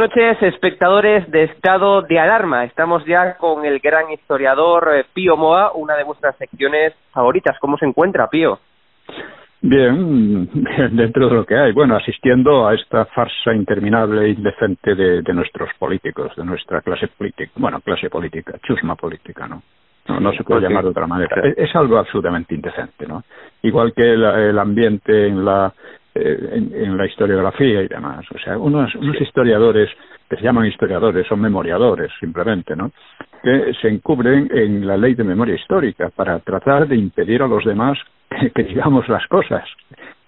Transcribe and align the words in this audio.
Noches, 0.00 0.42
espectadores 0.42 1.30
de 1.30 1.44
Estado 1.44 2.00
de 2.00 2.18
Alarma. 2.18 2.64
Estamos 2.64 3.04
ya 3.04 3.36
con 3.36 3.66
el 3.66 3.80
gran 3.80 4.10
historiador 4.10 4.88
eh, 4.94 5.04
Pío 5.12 5.36
Moa, 5.36 5.72
una 5.74 5.94
de 5.94 6.04
vuestras 6.04 6.34
secciones 6.38 6.94
favoritas. 7.12 7.58
¿Cómo 7.60 7.76
se 7.76 7.84
encuentra, 7.84 8.26
Pío? 8.28 8.58
Bien, 9.60 10.48
dentro 10.92 11.28
de 11.28 11.34
lo 11.34 11.44
que 11.44 11.54
hay. 11.54 11.72
Bueno, 11.72 11.96
asistiendo 11.96 12.66
a 12.66 12.74
esta 12.74 13.04
farsa 13.04 13.52
interminable 13.54 14.24
e 14.24 14.28
indecente 14.30 14.94
de, 14.94 15.34
nuestros 15.34 15.68
políticos, 15.78 16.34
de 16.34 16.46
nuestra 16.46 16.80
clase 16.80 17.08
política. 17.08 17.52
Bueno, 17.56 17.78
clase 17.82 18.08
política, 18.08 18.54
chusma 18.66 18.94
política, 18.94 19.46
¿no? 19.48 19.62
No, 20.18 20.32
se 20.32 20.42
puede 20.42 20.62
llamar 20.62 20.82
de 20.82 20.90
otra 20.90 21.06
manera. 21.06 21.42
Es, 21.54 21.76
algo 21.76 21.98
absolutamente 21.98 22.54
indecente, 22.54 23.06
¿no? 23.06 23.22
Igual 23.62 23.92
que 23.92 24.02
el 24.02 24.58
ambiente 24.58 25.28
en 25.28 25.44
la 25.44 25.72
eh, 26.14 26.70
en, 26.72 26.96
la 26.96 27.06
historiografía 27.06 27.82
y 27.82 27.88
demás. 27.88 28.26
O 28.34 28.38
sea, 28.38 28.58
unos, 28.58 28.92
unos 28.96 29.20
historiadores 29.20 29.88
que 30.28 30.36
se 30.36 30.42
llaman 30.42 30.66
historiadores 30.66 31.26
son 31.28 31.40
memoriadores 31.40 32.10
simplemente, 32.18 32.74
¿no? 32.74 32.90
Que 33.42 33.72
se 33.80 33.88
encubren 33.88 34.48
en 34.52 34.86
la 34.86 34.96
ley 34.96 35.14
de 35.14 35.22
memoria 35.22 35.54
histórica 35.54 36.10
para 36.10 36.40
tratar 36.40 36.88
de 36.88 36.96
impedir 36.96 37.42
a 37.42 37.46
los 37.46 37.64
demás 37.64 37.96
que, 38.54 38.62
digamos 38.64 39.08
las 39.08 39.26
cosas. 39.28 39.64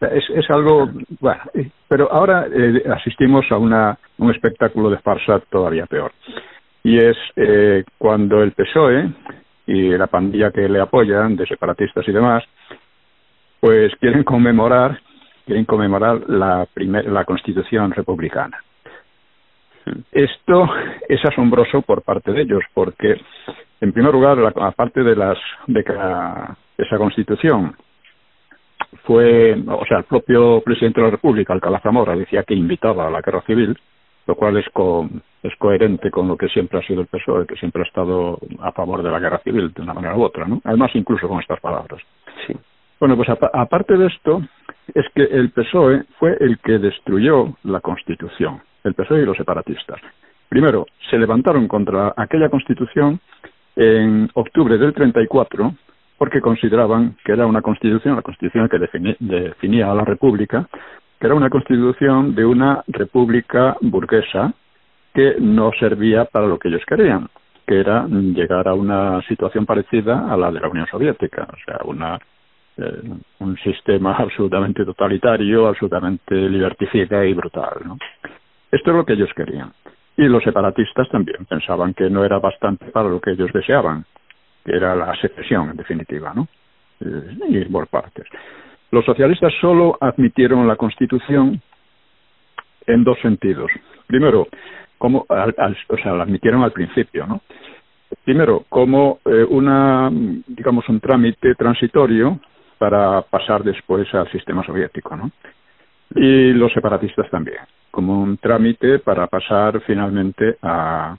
Es, 0.00 0.24
es 0.30 0.50
algo, 0.50 0.88
bueno, 1.20 1.42
pero 1.88 2.12
ahora 2.12 2.46
eh, 2.52 2.82
asistimos 2.94 3.44
a 3.50 3.58
una, 3.58 3.98
un 4.18 4.30
espectáculo 4.30 4.88
de 4.88 4.98
farsa 4.98 5.40
todavía 5.50 5.86
peor. 5.86 6.12
Y 6.84 6.96
es 6.98 7.16
eh, 7.36 7.84
cuando 7.98 8.42
el 8.42 8.52
PSOE 8.52 9.10
y 9.66 9.90
la 9.90 10.06
pandilla 10.06 10.50
que 10.50 10.68
le 10.68 10.80
apoyan, 10.80 11.36
de 11.36 11.46
separatistas 11.46 12.06
y 12.08 12.12
demás, 12.12 12.44
pues 13.60 13.94
quieren 14.00 14.24
conmemorar 14.24 15.00
quieren 15.44 15.64
conmemorar 15.64 16.28
la, 16.28 16.66
la 16.76 17.24
Constitución 17.24 17.92
republicana. 17.92 18.58
Esto 20.12 20.68
es 21.08 21.24
asombroso 21.24 21.82
por 21.82 22.02
parte 22.02 22.32
de 22.32 22.42
ellos, 22.42 22.62
porque, 22.72 23.20
en 23.80 23.92
primer 23.92 24.12
lugar, 24.12 24.38
aparte 24.56 25.02
de, 25.02 25.16
las, 25.16 25.38
de 25.66 25.82
que 25.82 25.92
esa 26.78 26.98
Constitución 26.98 27.74
fue, 29.04 29.54
o 29.66 29.84
sea, 29.86 29.98
el 29.98 30.04
propio 30.04 30.60
presidente 30.60 31.00
de 31.00 31.06
la 31.06 31.10
República, 31.12 31.52
Alcalá 31.52 31.80
Zamora, 31.80 32.14
decía 32.14 32.44
que 32.44 32.54
invitaba 32.54 33.08
a 33.08 33.10
la 33.10 33.20
guerra 33.20 33.42
civil, 33.42 33.76
lo 34.26 34.36
cual 34.36 34.56
es, 34.56 34.66
es 35.42 35.56
coherente 35.56 36.10
con 36.10 36.28
lo 36.28 36.36
que 36.36 36.48
siempre 36.48 36.78
ha 36.78 36.86
sido 36.86 37.00
el 37.00 37.08
PSOE, 37.08 37.46
que 37.46 37.56
siempre 37.56 37.82
ha 37.82 37.86
estado 37.86 38.38
a 38.60 38.70
favor 38.70 39.02
de 39.02 39.10
la 39.10 39.18
guerra 39.18 39.38
civil 39.38 39.72
de 39.72 39.82
una 39.82 39.94
manera 39.94 40.16
u 40.16 40.22
otra, 40.22 40.46
¿no? 40.46 40.60
Además, 40.62 40.92
incluso 40.94 41.26
con 41.26 41.40
estas 41.40 41.58
palabras. 41.58 42.00
Sí. 42.46 42.54
Bueno, 43.00 43.16
pues 43.16 43.28
aparte 43.30 43.96
de 43.96 44.06
esto, 44.06 44.42
es 44.94 45.06
que 45.14 45.22
el 45.22 45.50
PSOE 45.50 46.04
fue 46.18 46.36
el 46.40 46.58
que 46.58 46.78
destruyó 46.78 47.56
la 47.64 47.80
Constitución, 47.80 48.60
el 48.84 48.94
PSOE 48.94 49.22
y 49.22 49.26
los 49.26 49.36
separatistas. 49.36 50.00
Primero, 50.48 50.86
se 51.10 51.18
levantaron 51.18 51.66
contra 51.68 52.12
aquella 52.16 52.50
Constitución 52.50 53.20
en 53.76 54.28
octubre 54.34 54.76
del 54.76 54.92
34 54.92 55.74
porque 56.18 56.40
consideraban 56.40 57.16
que 57.24 57.32
era 57.32 57.46
una 57.46 57.62
Constitución, 57.62 58.16
la 58.16 58.22
Constitución 58.22 58.68
que 58.68 58.78
definía 58.78 59.90
a 59.90 59.94
la 59.94 60.04
República, 60.04 60.68
que 61.18 61.26
era 61.26 61.34
una 61.34 61.50
Constitución 61.50 62.34
de 62.34 62.44
una 62.44 62.84
República 62.86 63.76
burguesa 63.80 64.52
que 65.14 65.36
no 65.40 65.72
servía 65.78 66.24
para 66.26 66.46
lo 66.46 66.58
que 66.58 66.68
ellos 66.68 66.84
querían, 66.86 67.28
que 67.66 67.80
era 67.80 68.06
llegar 68.06 68.68
a 68.68 68.74
una 68.74 69.20
situación 69.22 69.66
parecida 69.66 70.32
a 70.32 70.36
la 70.36 70.50
de 70.50 70.60
la 70.60 70.68
Unión 70.68 70.86
Soviética, 70.86 71.48
o 71.52 71.56
sea, 71.64 71.80
una 71.84 72.18
un 73.38 73.56
sistema 73.58 74.14
absolutamente 74.18 74.84
totalitario, 74.84 75.68
absolutamente 75.68 76.34
liberticida 76.34 77.24
y 77.24 77.34
brutal. 77.34 77.98
Esto 78.70 78.90
es 78.90 78.96
lo 78.96 79.04
que 79.04 79.14
ellos 79.14 79.30
querían. 79.34 79.72
Y 80.16 80.24
los 80.24 80.42
separatistas 80.42 81.08
también 81.08 81.44
pensaban 81.46 81.94
que 81.94 82.08
no 82.10 82.24
era 82.24 82.38
bastante 82.38 82.86
para 82.86 83.08
lo 83.08 83.20
que 83.20 83.30
ellos 83.32 83.50
deseaban, 83.52 84.04
que 84.64 84.72
era 84.72 84.94
la 84.94 85.14
secesión, 85.16 85.70
en 85.70 85.76
definitiva, 85.76 86.32
¿no? 86.34 86.48
Eh, 87.00 87.36
y 87.48 87.64
por 87.66 87.86
partes. 87.88 88.26
Los 88.90 89.04
socialistas 89.04 89.52
solo 89.60 89.96
admitieron 90.00 90.68
la 90.68 90.76
Constitución 90.76 91.60
en 92.86 93.04
dos 93.04 93.18
sentidos. 93.20 93.70
Primero, 94.06 94.46
como, 94.98 95.26
o 95.28 95.96
sea, 95.96 96.12
la 96.12 96.22
admitieron 96.24 96.62
al 96.62 96.72
principio, 96.72 97.26
¿no? 97.26 97.40
Primero, 98.24 98.64
como 98.68 99.20
eh, 99.24 99.44
una, 99.48 100.10
digamos, 100.46 100.88
un 100.88 101.00
trámite 101.00 101.54
transitorio 101.54 102.38
para 102.82 103.22
pasar 103.22 103.62
después 103.62 104.12
al 104.12 104.28
sistema 104.32 104.64
soviético, 104.64 105.14
¿no? 105.14 105.30
y 106.16 106.52
los 106.52 106.72
separatistas 106.72 107.30
también, 107.30 107.60
como 107.92 108.20
un 108.20 108.38
trámite 108.38 108.98
para 108.98 109.28
pasar 109.28 109.80
finalmente 109.82 110.56
a, 110.62 111.16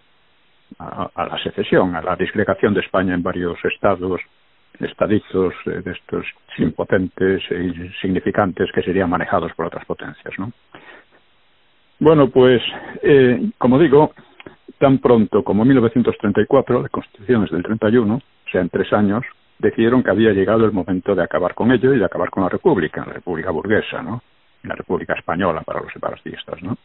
a, 0.77 1.25
la 1.25 1.41
secesión, 1.41 1.95
a 1.95 2.01
la 2.01 2.17
disgregación 2.17 2.73
de 2.73 2.81
España 2.81 3.13
en 3.13 3.23
varios 3.23 3.57
estados, 3.63 4.19
estaditos 4.77 5.53
eh, 5.67 5.81
de 5.85 5.91
estos 5.91 6.25
impotentes 6.57 7.41
e 7.49 7.63
insignificantes 7.63 8.69
que 8.73 8.83
serían 8.83 9.09
manejados 9.09 9.53
por 9.53 9.67
otras 9.67 9.85
potencias. 9.85 10.33
¿no? 10.37 10.51
Bueno, 11.97 12.29
pues, 12.29 12.61
eh, 13.03 13.39
como 13.57 13.79
digo, 13.79 14.11
tan 14.79 14.97
pronto 14.97 15.45
como 15.45 15.63
1934, 15.63 16.81
la 16.81 16.89
Constitución 16.89 17.45
es 17.45 17.51
del 17.51 17.63
31, 17.63 18.15
o 18.15 18.49
sea, 18.51 18.59
en 18.59 18.67
tres 18.67 18.91
años, 18.91 19.23
decidieron 19.63 20.03
que 20.03 20.11
había 20.11 20.33
llegado 20.33 20.65
el 20.65 20.73
momento 20.73 21.15
de 21.15 21.23
acabar 21.23 21.55
con 21.55 21.71
ello 21.71 21.93
y 21.93 21.99
de 21.99 22.05
acabar 22.05 22.29
con 22.29 22.43
la 22.43 22.49
República, 22.49 23.03
la 23.05 23.13
República 23.13 23.49
burguesa, 23.49 24.03
¿no? 24.03 24.21
La 24.63 24.75
República 24.75 25.13
Española 25.13 25.61
para 25.61 25.81
los 25.81 25.91
separatistas, 25.91 26.61
¿no? 26.61 26.77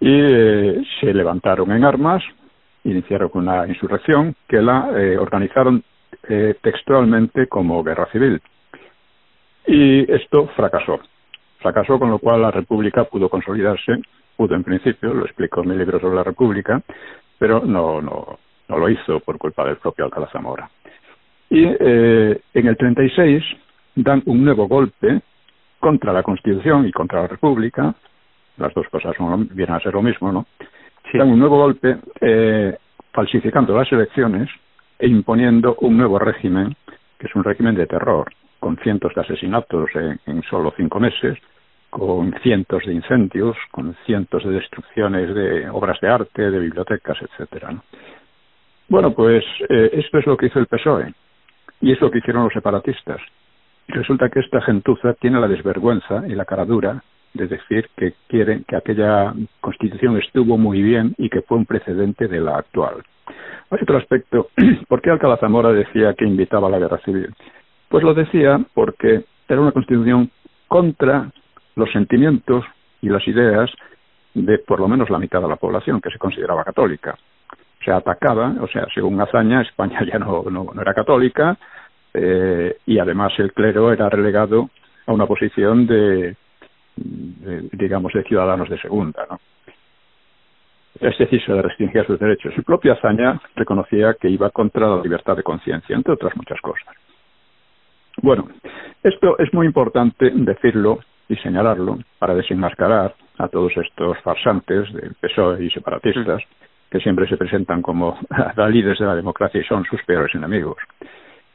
Y 0.00 0.08
eh, 0.08 0.82
se 0.98 1.12
levantaron 1.12 1.70
en 1.72 1.84
armas, 1.84 2.22
iniciaron 2.84 3.30
una 3.34 3.66
insurrección 3.66 4.34
que 4.48 4.62
la 4.62 4.90
eh, 4.96 5.18
organizaron 5.18 5.84
eh, 6.28 6.54
textualmente 6.62 7.46
como 7.46 7.84
guerra 7.84 8.06
civil. 8.10 8.40
Y 9.66 10.10
esto 10.10 10.48
fracasó. 10.56 11.00
Fracasó 11.58 11.98
con 11.98 12.10
lo 12.10 12.18
cual 12.18 12.40
la 12.40 12.50
República 12.50 13.04
pudo 13.04 13.28
consolidarse, 13.28 14.00
pudo 14.36 14.54
en 14.54 14.64
principio, 14.64 15.12
lo 15.12 15.26
explico 15.26 15.62
en 15.62 15.68
mi 15.68 15.76
libro 15.76 16.00
sobre 16.00 16.16
la 16.16 16.24
República, 16.24 16.80
pero 17.38 17.60
no, 17.60 18.00
no, 18.00 18.38
no 18.68 18.78
lo 18.78 18.88
hizo 18.88 19.20
por 19.20 19.36
culpa 19.36 19.66
del 19.66 19.76
propio 19.76 20.06
Alcalá 20.06 20.28
Zamora. 20.32 20.70
Y 21.50 21.64
eh, 21.64 22.40
en 22.54 22.66
el 22.66 22.76
36 22.76 23.42
dan 23.96 24.22
un 24.26 24.44
nuevo 24.44 24.68
golpe 24.68 25.20
contra 25.80 26.12
la 26.12 26.22
Constitución 26.22 26.86
y 26.86 26.92
contra 26.92 27.22
la 27.22 27.26
República, 27.26 27.92
las 28.56 28.72
dos 28.72 28.88
cosas 28.88 29.16
vienen 29.52 29.74
a 29.74 29.80
ser 29.80 29.94
lo 29.94 30.02
mismo, 30.02 30.30
¿no? 30.30 30.46
Dan 31.12 31.28
un 31.28 31.40
nuevo 31.40 31.56
golpe 31.56 31.96
eh, 32.20 32.76
falsificando 33.12 33.76
las 33.76 33.90
elecciones 33.90 34.48
e 34.98 35.08
imponiendo 35.08 35.74
un 35.80 35.96
nuevo 35.96 36.20
régimen, 36.20 36.76
que 37.18 37.26
es 37.26 37.34
un 37.34 37.42
régimen 37.42 37.74
de 37.74 37.86
terror, 37.86 38.30
con 38.60 38.76
cientos 38.76 39.12
de 39.14 39.22
asesinatos 39.22 39.90
en, 39.94 40.20
en 40.26 40.42
solo 40.44 40.72
cinco 40.76 41.00
meses, 41.00 41.36
con 41.88 42.32
cientos 42.42 42.84
de 42.86 42.92
incendios, 42.92 43.56
con 43.72 43.96
cientos 44.06 44.44
de 44.44 44.50
destrucciones 44.50 45.34
de 45.34 45.68
obras 45.70 45.98
de 46.00 46.08
arte, 46.08 46.50
de 46.50 46.58
bibliotecas, 46.60 47.18
etcétera. 47.20 47.72
¿no? 47.72 47.82
Bueno, 48.88 49.12
pues 49.12 49.44
eh, 49.68 49.90
esto 49.94 50.18
es 50.18 50.26
lo 50.26 50.36
que 50.36 50.46
hizo 50.46 50.60
el 50.60 50.66
PSOE 50.66 51.12
y 51.80 51.92
es 51.92 52.00
lo 52.00 52.10
que 52.10 52.18
hicieron 52.18 52.44
los 52.44 52.52
separatistas. 52.52 53.20
Resulta 53.88 54.28
que 54.28 54.40
esta 54.40 54.60
gentuza 54.60 55.14
tiene 55.14 55.40
la 55.40 55.48
desvergüenza 55.48 56.26
y 56.28 56.34
la 56.34 56.44
cara 56.44 56.64
dura 56.64 57.02
de 57.34 57.46
decir 57.46 57.88
que 57.96 58.14
quieren 58.28 58.64
que 58.64 58.76
aquella 58.76 59.32
constitución 59.60 60.16
estuvo 60.18 60.58
muy 60.58 60.82
bien 60.82 61.14
y 61.16 61.28
que 61.28 61.42
fue 61.42 61.58
un 61.58 61.66
precedente 61.66 62.28
de 62.28 62.40
la 62.40 62.58
actual. 62.58 63.02
Hay 63.70 63.78
otro 63.82 63.98
aspecto. 63.98 64.48
¿Por 64.88 65.00
qué 65.00 65.10
Alcalá 65.10 65.36
Zamora 65.38 65.72
decía 65.72 66.14
que 66.14 66.24
invitaba 66.24 66.68
a 66.68 66.70
la 66.70 66.78
guerra 66.78 66.98
civil? 66.98 67.32
Pues 67.88 68.04
lo 68.04 68.14
decía 68.14 68.60
porque 68.74 69.24
era 69.48 69.60
una 69.60 69.72
constitución 69.72 70.30
contra 70.68 71.30
los 71.76 71.90
sentimientos 71.92 72.64
y 73.00 73.08
las 73.08 73.26
ideas 73.26 73.70
de 74.34 74.58
por 74.58 74.78
lo 74.78 74.88
menos 74.88 75.10
la 75.10 75.18
mitad 75.18 75.40
de 75.40 75.48
la 75.48 75.56
población 75.56 76.00
que 76.00 76.10
se 76.10 76.18
consideraba 76.18 76.64
católica 76.64 77.16
se 77.84 77.90
atacaba, 77.90 78.54
o 78.60 78.68
sea, 78.68 78.86
según 78.94 79.20
Azaña, 79.20 79.60
España 79.68 80.00
ya 80.04 80.18
no, 80.18 80.42
no, 80.50 80.72
era 80.80 80.94
católica 80.94 81.56
eh, 82.12 82.76
y 82.86 82.98
además 82.98 83.32
el 83.38 83.52
clero 83.52 83.92
era 83.92 84.08
relegado 84.08 84.70
a 85.06 85.12
una 85.12 85.26
posición 85.26 85.86
de, 85.86 86.36
digamos, 86.96 88.12
de 88.12 88.22
ciudadanos 88.24 88.68
de 88.68 88.80
segunda, 88.80 89.26
¿no? 89.30 89.40
Es 91.00 91.16
decir, 91.16 91.42
se 91.42 91.52
le 91.52 91.62
restringía 91.62 92.04
sus 92.04 92.18
derechos. 92.18 92.52
Y 92.58 92.62
propia 92.62 92.92
Azaña 92.92 93.40
reconocía 93.54 94.14
que 94.20 94.28
iba 94.28 94.50
contra 94.50 94.88
la 94.88 95.02
libertad 95.02 95.36
de 95.36 95.42
conciencia, 95.42 95.96
entre 95.96 96.12
otras 96.12 96.36
muchas 96.36 96.60
cosas. 96.60 96.94
Bueno, 98.20 98.48
esto 99.02 99.38
es 99.38 99.54
muy 99.54 99.66
importante 99.66 100.30
decirlo 100.34 100.98
y 101.28 101.36
señalarlo 101.36 101.98
para 102.18 102.34
desenmascarar 102.34 103.14
a 103.38 103.48
todos 103.48 103.72
estos 103.76 104.18
farsantes 104.18 104.92
del 104.92 105.14
PSOE 105.14 105.64
y 105.64 105.70
separatistas 105.70 106.42
que 106.90 107.00
siempre 107.00 107.28
se 107.28 107.36
presentan 107.36 107.82
como 107.82 108.18
líderes 108.70 108.98
de 108.98 109.06
la 109.06 109.14
democracia 109.14 109.60
y 109.60 109.64
son 109.64 109.84
sus 109.84 110.02
peores 110.04 110.34
enemigos. 110.34 110.76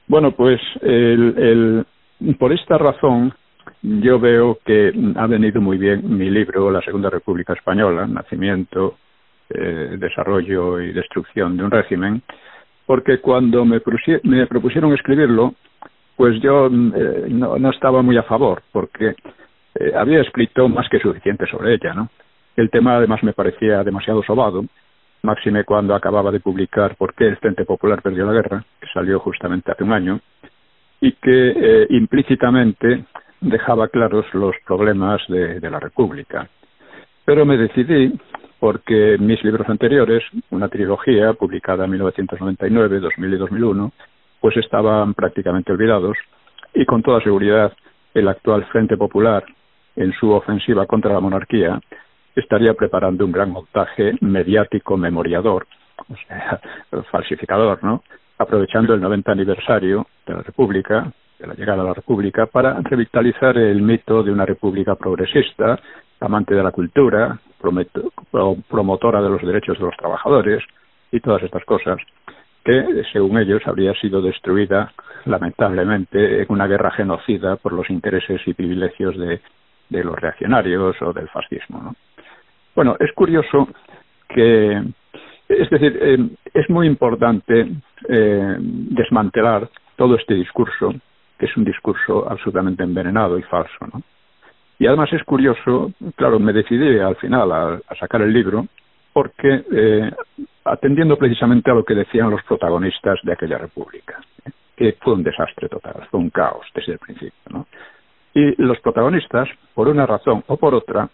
Bueno, 0.08 0.32
pues 0.32 0.62
por 2.38 2.54
esta 2.54 2.78
razón 2.78 3.34
yo 3.82 4.20
veo 4.20 4.60
que 4.66 4.94
ha 5.16 5.28
venido 5.28 5.62
muy 5.62 5.78
bien 5.78 6.18
mi 6.18 6.30
libro 6.30 6.72
La 6.72 6.82
Segunda 6.82 7.10
República 7.10 7.54
Española, 7.54 8.08
Nacimiento, 8.08 8.98
eh, 9.50 9.96
Desarrollo 9.98 10.80
y 10.82 10.92
Destrucción 10.92 11.58
de 11.58 11.64
un 11.64 11.72
Régimen, 11.72 12.22
porque 12.86 13.20
cuando 13.20 13.66
me, 13.66 13.80
propusieron 13.80 14.94
escribirlo, 14.94 15.54
pues 16.16 16.42
yo 16.42 16.68
eh, 16.68 17.28
no, 17.30 17.58
no, 17.58 17.70
estaba 17.72 18.02
muy 18.02 18.18
a 18.18 18.24
favor, 18.24 18.64
porque 18.72 19.16
eh, 19.76 19.92
había 19.96 20.22
escrito 20.22 20.70
más 20.70 20.88
que 20.90 21.00
suficiente 21.00 21.46
sobre 21.48 21.74
ella, 21.74 21.94
¿no? 21.94 22.10
El 22.56 22.70
tema 22.70 22.96
además 22.96 23.22
me 23.22 23.34
parecía 23.34 23.84
demasiado 23.84 24.24
sobado 24.24 24.66
máxime 25.26 25.64
cuando 25.64 25.96
acababa 25.96 26.32
de 26.32 26.40
publicar 26.40 26.96
Por 26.96 27.14
qué 27.14 27.28
el 27.28 27.38
Frente 27.38 27.66
Popular 27.66 28.02
perdió 28.02 28.26
la 28.26 28.34
guerra, 28.34 28.64
que 28.80 28.88
salió 28.94 29.20
justamente 29.20 29.72
hace 29.72 29.84
un 29.84 29.92
año, 29.92 30.20
y 31.02 31.12
que 31.14 31.50
eh, 31.50 31.88
implícitamente 31.90 33.06
dejaba 33.42 33.90
claros 33.90 34.26
los 34.34 34.56
problemas 34.66 35.22
de, 35.28 35.70
la 35.70 35.80
República. 35.80 36.48
Pero 37.26 37.46
me 37.46 37.58
decidí 37.58 38.14
porque 38.60 39.18
mis 39.20 39.44
libros 39.44 39.68
anteriores, 39.68 40.24
una 40.50 40.70
trilogía 40.70 41.34
publicada 41.34 41.86
en 41.86 41.92
1999, 41.92 43.00
2000 43.00 43.34
y 43.34 43.38
2001, 43.38 43.92
pues 44.40 44.58
estaban 44.58 45.14
prácticamente 45.14 45.72
olvidados 45.72 46.18
y 46.74 46.86
con 46.86 47.04
toda 47.04 47.22
seguridad 47.22 47.74
el 48.14 48.28
actual 48.28 48.66
Frente 48.66 48.98
Popular 48.98 49.44
en 49.96 50.14
su 50.14 50.32
ofensiva 50.32 50.86
contra 50.86 51.14
la 51.14 51.20
monarquía 51.20 51.80
estaría 52.36 52.74
preparando 52.74 53.26
un 53.26 53.32
gran 53.32 53.52
montaje 53.52 54.14
mediático 54.22 54.98
memoriador, 54.98 55.68
o 56.10 56.16
sea, 56.28 56.60
falsificador, 57.12 57.84
¿no? 57.84 58.04
Aprovechando 58.38 58.94
el 58.94 59.02
90 59.02 59.32
aniversario 59.32 60.08
de 60.26 60.34
la 60.34 60.42
República, 60.42 61.12
de 61.40 61.48
la 61.48 61.54
llegada 61.54 61.82
a 61.82 61.86
la 61.86 61.94
República, 61.94 62.46
para 62.48 62.80
revitalizar 62.82 63.58
el 63.58 63.82
mito 63.82 64.24
de 64.24 64.32
una 64.32 64.46
República 64.46 64.96
progresista, 64.96 65.80
amante 66.20 66.56
de 66.56 66.64
la 66.64 66.72
cultura, 66.72 67.40
promotora 68.70 69.22
de 69.22 69.30
los 69.30 69.42
derechos 69.42 69.78
de 69.78 69.86
los 69.86 69.98
trabajadores 69.98 70.64
y 71.12 71.20
todas 71.20 71.44
estas 71.44 71.64
cosas 71.66 71.98
que, 72.64 73.04
según 73.14 73.38
ellos, 73.38 73.62
habría 73.66 73.94
sido 73.94 74.22
destruida 74.22 74.92
lamentablemente 75.26 76.42
en 76.42 76.46
una 76.50 76.68
guerra 76.68 76.92
genocida 76.92 77.58
por 77.58 77.74
los 77.74 77.90
intereses 77.90 78.42
y 78.46 78.54
privilegios 78.54 79.18
de, 79.18 79.40
de 79.90 80.04
los 80.04 80.16
reaccionarios 80.20 81.00
o 81.02 81.14
del 81.14 81.30
fascismo. 81.30 81.82
¿no? 81.82 81.96
Bueno, 82.76 82.98
es 83.00 83.12
curioso 83.14 83.70
que, 84.28 84.84
es 85.48 85.70
decir, 85.70 85.98
eh, 86.02 86.30
es 86.54 86.70
muy 86.70 86.88
importante 86.88 87.68
eh, 88.10 88.56
desmantelar 88.60 89.70
todo 89.96 90.16
este 90.16 90.34
discurso, 90.34 90.94
que 91.40 91.46
es 91.46 91.56
un 91.56 91.64
discurso 91.64 92.30
absolutamente 92.30 92.84
envenenado 92.84 93.40
y 93.40 93.44
falso, 93.44 93.88
¿no? 93.94 94.02
Y 94.78 94.88
además 94.88 95.12
es 95.14 95.24
curioso, 95.24 95.94
claro, 96.18 96.38
me 96.38 96.52
decidí 96.52 97.00
al 97.00 97.16
final 97.16 97.52
a, 97.52 97.96
sacar 97.98 98.22
el 98.22 98.34
libro 98.34 98.68
porque 99.14 99.64
eh, 99.72 100.12
atendiendo 100.66 101.18
precisamente 101.18 101.72
a 101.72 101.76
lo 101.76 101.86
que 101.86 101.96
decían 101.96 102.30
los 102.30 102.44
protagonistas 102.44 103.20
de 103.24 103.32
aquella 103.32 103.58
república, 103.58 104.20
que 104.76 104.98
fue 105.00 105.14
un 105.14 105.24
desastre 105.24 105.70
total, 105.70 106.06
fue 106.12 106.20
un 106.20 106.30
caos 106.30 106.66
desde 106.76 106.92
el 106.94 107.00
principio, 107.00 107.40
¿no? 107.52 107.68
Y 108.34 108.62
los 108.62 108.78
protagonistas, 108.82 109.48
por 109.74 109.88
una 109.88 110.06
razón 110.06 110.44
o 110.48 110.58
por 110.58 110.76
otra, 110.76 111.10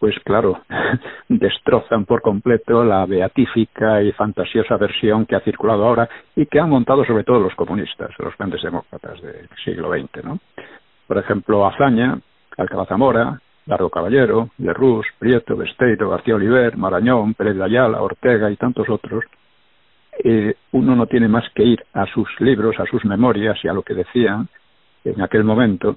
pues 0.00 0.18
claro, 0.24 0.62
destrozan 1.28 2.06
por 2.06 2.22
completo 2.22 2.82
la 2.82 3.04
beatífica 3.04 4.02
y 4.02 4.10
fantasiosa 4.12 4.78
versión 4.78 5.26
que 5.26 5.36
ha 5.36 5.40
circulado 5.40 5.86
ahora 5.86 6.08
y 6.34 6.46
que 6.46 6.58
han 6.58 6.70
montado 6.70 7.04
sobre 7.04 7.22
todo 7.22 7.38
los 7.38 7.54
comunistas, 7.54 8.10
los 8.18 8.36
grandes 8.36 8.62
demócratas 8.62 9.20
del 9.20 9.48
siglo 9.62 9.92
XX, 9.92 10.24
¿no? 10.24 10.40
Por 11.06 11.18
ejemplo, 11.18 11.66
Azaña, 11.66 12.18
Alcalá 12.56 12.86
Zamora, 12.86 13.40
Largo 13.66 13.90
Caballero, 13.90 14.48
Lerroux, 14.58 15.04
Prieto, 15.18 15.54
Besteiro, 15.56 16.08
García 16.08 16.34
Oliver, 16.34 16.76
Marañón, 16.78 17.34
Pérez 17.34 17.56
de 17.56 17.64
Ayala, 17.64 18.00
Ortega 18.00 18.50
y 18.50 18.56
tantos 18.56 18.88
otros, 18.88 19.24
eh, 20.24 20.54
uno 20.72 20.96
no 20.96 21.06
tiene 21.06 21.28
más 21.28 21.44
que 21.54 21.62
ir 21.62 21.84
a 21.92 22.06
sus 22.06 22.28
libros, 22.40 22.80
a 22.80 22.86
sus 22.86 23.04
memorias 23.04 23.58
y 23.62 23.68
a 23.68 23.72
lo 23.74 23.82
que 23.82 23.94
decían 23.94 24.48
en 25.04 25.20
aquel 25.20 25.44
momento 25.44 25.96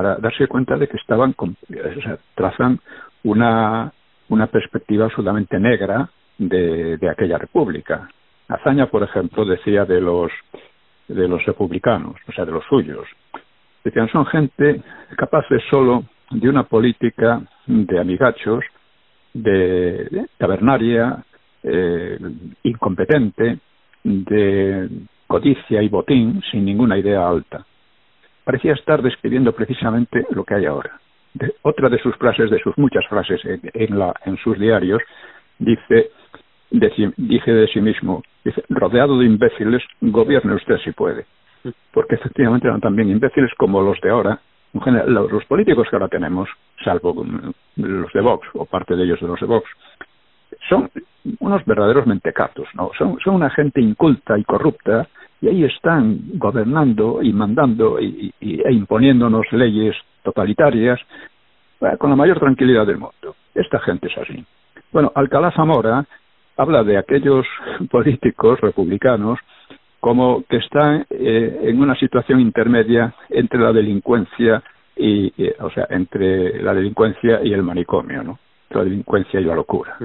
para 0.00 0.16
darse 0.16 0.46
cuenta 0.46 0.78
de 0.78 0.88
que 0.88 0.96
estaban, 0.96 1.34
o 1.38 2.00
sea, 2.02 2.16
trazan 2.34 2.80
una, 3.22 3.92
una 4.30 4.46
perspectiva 4.46 5.04
absolutamente 5.04 5.60
negra 5.60 6.08
de, 6.38 6.96
de 6.96 7.10
aquella 7.10 7.36
república. 7.36 8.08
Azaña, 8.48 8.86
por 8.86 9.02
ejemplo, 9.02 9.44
decía 9.44 9.84
de 9.84 10.00
los, 10.00 10.32
de 11.06 11.28
los 11.28 11.44
republicanos, 11.44 12.16
o 12.26 12.32
sea, 12.32 12.46
de 12.46 12.52
los 12.52 12.64
suyos. 12.64 13.06
Decían, 13.84 14.08
son 14.08 14.24
gente 14.24 14.80
capaz 15.18 15.46
de 15.50 15.60
solo 15.68 16.04
de 16.30 16.48
una 16.48 16.62
política 16.62 17.42
de 17.66 18.00
amigachos, 18.00 18.64
de, 19.34 20.28
tabernaria, 20.38 21.22
eh, 21.62 22.18
incompetente, 22.62 23.58
de 24.02 24.88
codicia 25.26 25.82
y 25.82 25.88
botín, 25.90 26.40
sin 26.50 26.64
ninguna 26.64 26.96
idea 26.96 27.28
alta. 27.28 27.66
Parecía 28.50 28.72
estar 28.72 29.00
describiendo 29.00 29.52
precisamente 29.52 30.26
lo 30.30 30.42
que 30.42 30.54
hay 30.54 30.66
ahora. 30.66 30.98
otra 31.62 31.88
de 31.88 32.00
sus 32.00 32.16
frases, 32.16 32.50
de 32.50 32.58
sus 32.58 32.76
muchas 32.78 33.06
frases 33.06 33.40
en, 33.44 33.96
la, 33.96 34.12
en 34.24 34.36
sus 34.38 34.58
diarios, 34.58 35.00
dice, 35.60 36.10
dice 36.68 37.52
de 37.52 37.68
sí 37.68 37.80
mismo, 37.80 38.24
dice, 38.44 38.64
rodeado 38.68 39.20
de 39.20 39.26
imbéciles, 39.26 39.84
gobierne 40.00 40.56
usted 40.56 40.78
si 40.78 40.90
puede. 40.90 41.26
Porque 41.92 42.16
efectivamente 42.16 42.66
eran 42.66 42.80
también 42.80 43.08
imbéciles 43.08 43.52
como 43.56 43.82
los 43.82 44.00
de 44.00 44.10
ahora, 44.10 44.40
en 44.74 44.80
general, 44.80 45.28
los 45.30 45.44
políticos 45.44 45.86
que 45.88 45.94
ahora 45.94 46.08
tenemos, 46.08 46.48
salvo 46.84 47.24
los 47.76 48.12
de 48.12 48.20
Vox, 48.20 48.48
o 48.54 48.64
parte 48.64 48.96
de 48.96 49.04
ellos 49.04 49.20
de 49.20 49.28
los 49.28 49.38
de 49.38 49.46
Vox, 49.46 49.70
son 50.68 50.90
unos 51.38 51.64
verdaderos 51.66 52.04
mentecatos, 52.04 52.66
¿no? 52.74 52.90
Son 52.98 53.16
una 53.26 53.50
gente 53.50 53.80
inculta 53.80 54.36
y 54.36 54.42
corrupta, 54.42 55.06
y 55.40 55.48
ahí 55.48 55.64
están 55.64 56.20
gobernando 56.34 57.22
y 57.22 57.32
mandando 57.32 58.00
y, 58.00 58.32
e 58.40 58.72
imponiéndonos 58.72 59.46
leyes 59.52 59.96
totalitarias 60.22 61.00
con 61.98 62.10
la 62.10 62.16
mayor 62.16 62.38
tranquilidad 62.38 62.86
del 62.86 62.98
mundo. 62.98 63.34
Esta 63.54 63.78
gente 63.80 64.08
es 64.08 64.18
así. 64.18 64.44
Bueno, 64.92 65.10
Alcalá 65.14 65.50
Zamora 65.52 66.04
habla 66.56 66.84
de 66.84 66.98
aquellos 66.98 67.46
políticos 67.90 68.60
republicanos 68.60 69.38
como 69.98 70.44
que 70.48 70.56
están 70.56 71.06
eh, 71.10 71.60
en 71.62 71.80
una 71.80 71.94
situación 71.94 72.40
intermedia 72.40 73.14
entre 73.28 73.60
la 73.60 73.72
delincuencia 73.72 74.62
y, 74.96 75.32
o 75.60 75.70
sea, 75.70 75.86
entre 75.90 76.62
la 76.62 76.74
delincuencia 76.74 77.40
y 77.42 77.52
el 77.52 77.62
manicomio, 77.62 78.22
¿no? 78.22 78.38
La 78.70 78.84
delincuencia 78.84 79.40
y 79.40 79.44
la 79.44 79.54
locura. 79.54 79.96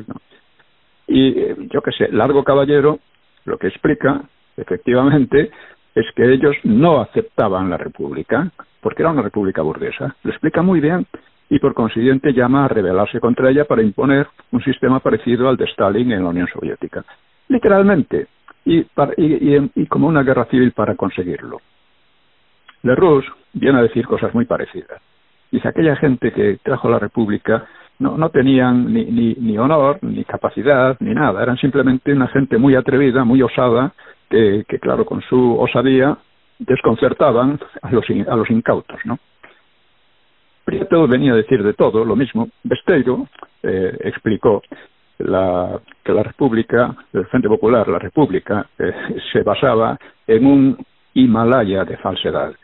Y 1.08 1.40
eh, 1.40 1.56
yo 1.72 1.82
qué 1.82 1.92
sé, 1.92 2.10
Largo 2.12 2.44
Caballero 2.44 3.00
lo 3.46 3.58
que 3.58 3.68
explica, 3.68 4.22
efectivamente, 4.58 5.52
es 5.94 6.06
que 6.16 6.34
ellos 6.34 6.56
no 6.64 7.02
aceptaban 7.02 7.70
la 7.70 7.78
república, 7.78 8.52
porque 8.82 9.02
era 9.02 9.12
una 9.12 9.22
república 9.22 9.62
burguesa. 9.62 10.16
Lo 10.24 10.32
explica 10.32 10.62
muy 10.62 10.80
bien 10.80 11.08
y 11.50 11.60
por 11.60 11.74
consiguiente 11.74 12.34
llama 12.34 12.66
a 12.66 12.68
rebelarse 12.68 13.20
contra 13.20 13.50
ella 13.50 13.66
para 13.66 13.84
imponer 13.84 14.28
un 14.52 14.64
sistema 14.64 15.00
parecido 15.00 15.48
al 15.48 15.58
de 15.58 15.66
Stalin 15.66 16.12
en 16.12 16.24
la 16.24 16.30
Unión 16.30 16.48
Soviética. 16.48 17.04
Literalmente, 17.48 18.28
y, 18.66 18.86
y, 19.18 19.86
como 19.86 20.08
una 20.08 20.24
guerra 20.24 20.46
civil 20.46 20.72
para 20.72 20.96
conseguirlo. 20.96 21.62
Lerroux 22.82 23.24
viene 23.54 23.80
a 23.80 23.84
decir 23.84 24.06
cosas 24.08 24.34
muy 24.34 24.46
parecidas. 24.46 25.02
Dice, 25.52 25.68
aquella 25.68 25.96
gente 25.96 26.32
que 26.32 26.58
trajo 26.64 26.90
la 26.90 27.00
República 27.00 27.66
no, 28.00 28.18
no 28.18 28.30
tenían 28.30 28.92
ni, 28.92 29.06
ni, 29.06 29.34
ni 29.36 29.58
honor, 29.58 30.00
ni 30.02 30.24
capacidad, 30.26 30.98
ni 31.00 31.14
nada. 31.14 31.44
Eran 31.44 31.58
simplemente 31.58 32.12
una 32.12 32.28
gente 32.28 32.58
muy 32.58 32.76
atrevida, 32.76 33.24
muy 33.24 33.42
osada, 33.42 33.94
que, 34.68 34.80
claro, 34.80 35.06
con 35.06 35.22
su 35.22 35.58
osadía 35.60 36.18
desconcertaban 36.60 37.60
a 37.82 37.92
los, 37.92 38.06
a 38.10 38.36
los 38.36 38.50
incautos, 38.50 39.00
¿no? 39.06 39.20
Prieto 40.64 41.08
venía 41.08 41.34
a 41.34 41.36
decir 41.36 41.62
de 41.64 41.74
todo, 41.74 42.04
lo 42.04 42.16
mismo. 42.16 42.50
Besteiro 42.64 43.28
eh, 43.62 43.98
explicó 44.02 44.64
la, 45.20 45.80
que 46.04 46.12
la 46.12 46.24
República, 46.24 46.96
el 47.14 47.26
Frente 47.28 47.48
Popular, 47.48 47.88
la 47.88 48.00
República, 48.00 48.68
eh, 48.80 48.92
se 49.32 49.44
basaba 49.44 49.98
en 50.26 50.46
un 50.46 50.86
Himalaya 51.14 51.86
de 51.86 51.98
falsedades. 51.98 52.58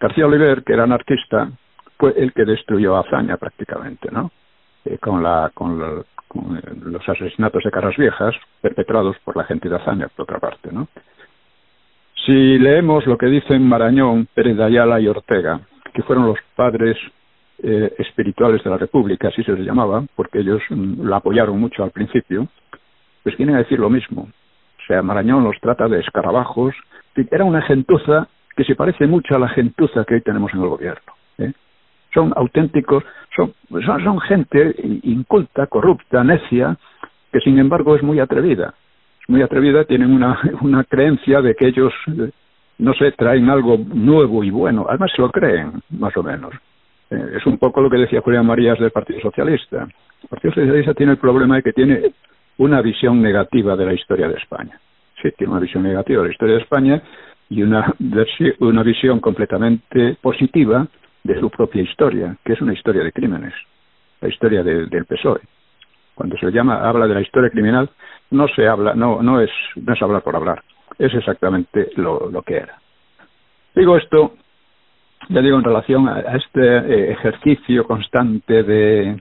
García 0.00 0.26
Oliver, 0.26 0.64
que 0.64 0.72
era 0.72 0.82
anarquista, 0.82 1.48
fue 1.96 2.12
el 2.16 2.32
que 2.32 2.44
destruyó 2.44 2.96
a 2.96 3.00
Azaña 3.00 3.36
prácticamente, 3.36 4.10
¿no? 4.10 4.30
Eh, 4.84 4.98
con, 4.98 5.22
la, 5.22 5.50
con, 5.54 6.04
los 6.82 7.08
asesinatos 7.08 7.64
de 7.64 7.70
Carras 7.70 7.96
Viejas 7.96 8.34
perpetrados 8.60 9.16
por 9.24 9.36
la 9.36 9.44
gente 9.44 9.68
de 9.68 9.76
Azaña, 9.76 10.08
por 10.08 10.24
otra 10.24 10.38
parte, 10.38 10.70
¿no? 10.72 10.88
Si 12.26 12.58
leemos 12.58 13.06
lo 13.06 13.16
que 13.16 13.26
dicen 13.26 13.66
Marañón, 13.66 14.28
Pérez 14.34 14.56
de 14.56 14.64
Ayala 14.64 15.00
y 15.00 15.08
Ortega, 15.08 15.60
que 15.92 16.02
fueron 16.02 16.26
los 16.26 16.38
padres 16.54 16.96
eh, 17.62 17.94
espirituales 17.98 18.62
de 18.62 18.70
la 18.70 18.76
República, 18.76 19.28
así 19.28 19.42
se 19.42 19.52
les 19.52 19.66
llamaba, 19.66 20.04
porque 20.14 20.40
ellos 20.40 20.62
mm, 20.68 21.06
la 21.06 21.16
apoyaron 21.16 21.58
mucho 21.58 21.82
al 21.82 21.90
principio, 21.90 22.46
pues 23.22 23.36
vienen 23.36 23.56
a 23.56 23.60
decir 23.60 23.78
lo 23.78 23.90
mismo. 23.90 24.22
O 24.22 24.86
sea, 24.86 25.02
Marañón 25.02 25.44
los 25.44 25.58
trata 25.60 25.88
de 25.88 26.00
escarabajos. 26.00 26.74
Era 27.14 27.44
una 27.44 27.62
gentuza 27.62 28.28
que 28.56 28.64
se 28.64 28.74
parece 28.74 29.06
mucho 29.06 29.34
a 29.34 29.38
la 29.38 29.48
gentuza 29.48 30.04
que 30.04 30.14
hoy 30.14 30.20
tenemos 30.20 30.52
en 30.54 30.62
el 30.62 30.68
gobierno. 30.68 31.12
Son 32.12 32.32
auténticos, 32.36 33.04
son, 33.36 33.52
son, 33.84 34.04
son 34.04 34.20
gente 34.20 34.74
inculta, 35.02 35.66
corrupta, 35.66 36.24
necia, 36.24 36.76
que 37.32 37.40
sin 37.40 37.58
embargo 37.58 37.96
es 37.96 38.02
muy 38.02 38.18
atrevida. 38.20 38.74
Es 39.22 39.28
muy 39.28 39.42
atrevida, 39.42 39.84
tienen 39.84 40.12
una, 40.12 40.40
una 40.62 40.84
creencia 40.84 41.40
de 41.40 41.54
que 41.54 41.68
ellos 41.68 41.92
eh, 42.08 42.30
no 42.80 42.94
sé, 42.94 43.12
traen 43.12 43.48
algo 43.48 43.78
nuevo 43.78 44.42
y 44.42 44.50
bueno. 44.50 44.86
Además 44.88 45.12
se 45.14 45.22
lo 45.22 45.30
creen, 45.30 45.82
más 45.90 46.16
o 46.16 46.22
menos. 46.22 46.52
Eh, 47.10 47.36
es 47.36 47.46
un 47.46 47.58
poco 47.58 47.80
lo 47.80 47.90
que 47.90 47.98
decía 47.98 48.22
Julián 48.22 48.46
Marías 48.46 48.78
del 48.78 48.90
Partido 48.90 49.20
Socialista. 49.20 49.86
El 50.22 50.28
Partido 50.28 50.54
Socialista 50.54 50.94
tiene 50.94 51.12
el 51.12 51.18
problema 51.18 51.56
de 51.56 51.62
que 51.62 51.72
tiene 51.72 52.12
una 52.58 52.80
visión 52.80 53.22
negativa 53.22 53.76
de 53.76 53.86
la 53.86 53.92
historia 53.92 54.28
de 54.28 54.34
España. 54.34 54.80
Sí, 55.22 55.30
tiene 55.36 55.52
una 55.52 55.60
visión 55.60 55.82
negativa 55.82 56.22
de 56.22 56.28
la 56.28 56.32
historia 56.32 56.54
de 56.56 56.62
España 56.62 57.02
y 57.50 57.62
una, 57.62 57.94
una 58.60 58.82
visión 58.82 59.20
completamente 59.20 60.16
positiva 60.20 60.86
de 61.24 61.38
su 61.38 61.50
propia 61.50 61.82
historia, 61.82 62.36
que 62.44 62.54
es 62.54 62.60
una 62.60 62.72
historia 62.72 63.02
de 63.02 63.12
crímenes, 63.12 63.54
la 64.20 64.28
historia 64.28 64.62
del 64.62 65.06
PSOE. 65.06 65.40
Cuando 66.14 66.36
se 66.36 66.50
llama, 66.50 66.86
habla 66.88 67.06
de 67.06 67.14
la 67.14 67.20
historia 67.20 67.50
criminal, 67.50 67.90
no 68.30 68.48
se 68.48 68.66
habla, 68.66 68.94
no, 68.94 69.22
no 69.22 69.40
es, 69.40 69.50
no 69.76 69.94
es 69.94 70.02
hablar 70.02 70.22
por 70.22 70.36
hablar 70.36 70.62
es 71.00 71.14
exactamente 71.14 71.90
lo, 71.96 72.30
lo 72.30 72.42
que 72.42 72.56
era. 72.56 72.78
Digo 73.74 73.96
esto, 73.96 74.34
ya 75.30 75.40
digo, 75.40 75.56
en 75.56 75.64
relación 75.64 76.08
a, 76.08 76.20
este 76.36 76.60
eh, 76.60 77.12
ejercicio 77.12 77.84
constante 77.84 78.62
de, 78.62 79.20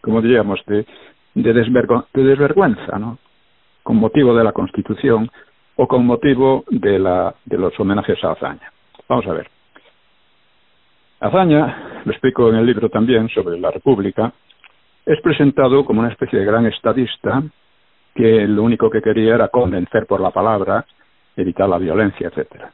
como 0.00 0.22
diríamos, 0.22 0.60
de, 0.66 0.86
de, 1.34 1.52
de 1.52 2.22
desvergüenza, 2.24 2.98
¿no? 2.98 3.18
Con 3.82 3.96
motivo 3.96 4.34
de 4.34 4.44
la 4.44 4.52
Constitución 4.52 5.30
o 5.76 5.86
con 5.86 6.06
motivo 6.06 6.64
de, 6.70 6.98
la, 6.98 7.34
de 7.44 7.58
los 7.58 7.78
homenajes 7.78 8.22
a 8.24 8.32
Azaña. 8.32 8.72
Vamos 9.08 9.26
a 9.26 9.32
ver. 9.32 9.50
Azaña, 11.20 12.02
lo 12.04 12.12
explico 12.12 12.48
en 12.48 12.56
el 12.56 12.66
libro 12.66 12.88
también 12.88 13.28
sobre 13.28 13.60
la 13.60 13.70
República, 13.70 14.32
es 15.04 15.20
presentado 15.20 15.84
como 15.84 16.00
una 16.00 16.10
especie 16.10 16.38
de 16.38 16.46
gran 16.46 16.66
estadista 16.66 17.42
que 18.14 18.46
lo 18.46 18.62
único 18.62 18.88
que 18.90 19.02
quería 19.02 19.34
era 19.34 19.48
convencer 19.48 20.06
por 20.06 20.20
la 20.20 20.30
palabra, 20.30 20.84
evitar 21.36 21.68
la 21.68 21.78
violencia, 21.78 22.28
etcétera. 22.28 22.72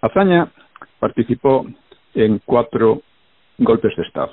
Azaña 0.00 0.48
participó 1.00 1.66
en 2.14 2.40
cuatro 2.44 3.02
golpes 3.58 3.94
de 3.96 4.02
Estado. 4.04 4.32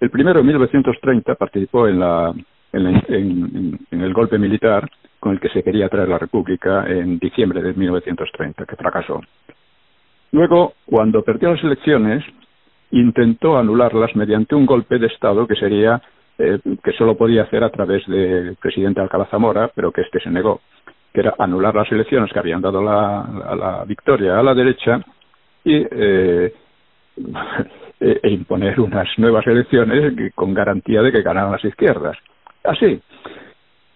El 0.00 0.10
primero, 0.10 0.40
en 0.40 0.46
1930, 0.46 1.34
participó 1.34 1.86
en, 1.86 2.00
la, 2.00 2.34
en, 2.72 3.78
el 3.90 4.12
golpe 4.14 4.38
militar 4.38 4.90
con 5.20 5.32
el 5.32 5.40
que 5.40 5.50
se 5.50 5.62
quería 5.62 5.88
traer 5.88 6.08
la 6.08 6.18
República 6.18 6.86
en 6.88 7.18
diciembre 7.18 7.62
de 7.62 7.74
1930, 7.74 8.66
que 8.66 8.76
fracasó. 8.76 9.20
Luego, 10.32 10.72
cuando 10.86 11.22
perdió 11.22 11.52
las 11.52 11.62
elecciones, 11.62 12.24
intentó 12.90 13.58
anularlas 13.58 14.16
mediante 14.16 14.54
un 14.54 14.66
golpe 14.66 14.98
de 14.98 15.06
Estado 15.06 15.46
que 15.46 15.56
sería 15.56 16.00
eh, 16.38 16.58
que 16.82 16.92
solo 16.92 17.16
podía 17.16 17.42
hacer 17.42 17.62
a 17.62 17.70
través 17.70 18.06
del 18.06 18.56
presidente 18.56 19.00
Alcalá 19.00 19.26
Zamora, 19.26 19.70
pero 19.74 19.92
que 19.92 20.00
este 20.00 20.20
se 20.20 20.30
negó, 20.30 20.60
que 21.12 21.20
era 21.20 21.34
anular 21.38 21.74
las 21.74 21.92
elecciones 21.92 22.32
que 22.32 22.38
habían 22.38 22.62
dado 22.62 22.82
la, 22.82 23.84
victoria 23.86 24.38
a 24.38 24.42
la 24.42 24.54
derecha 24.54 25.00
y 25.64 25.86
eh, 25.90 26.54
e 28.00 28.30
imponer 28.30 28.80
unas 28.80 29.06
nuevas 29.18 29.46
elecciones 29.46 30.32
con 30.34 30.54
garantía 30.54 31.02
de 31.02 31.12
que 31.12 31.22
ganaran 31.22 31.52
las 31.52 31.64
izquierdas. 31.64 32.16
Así, 32.64 33.00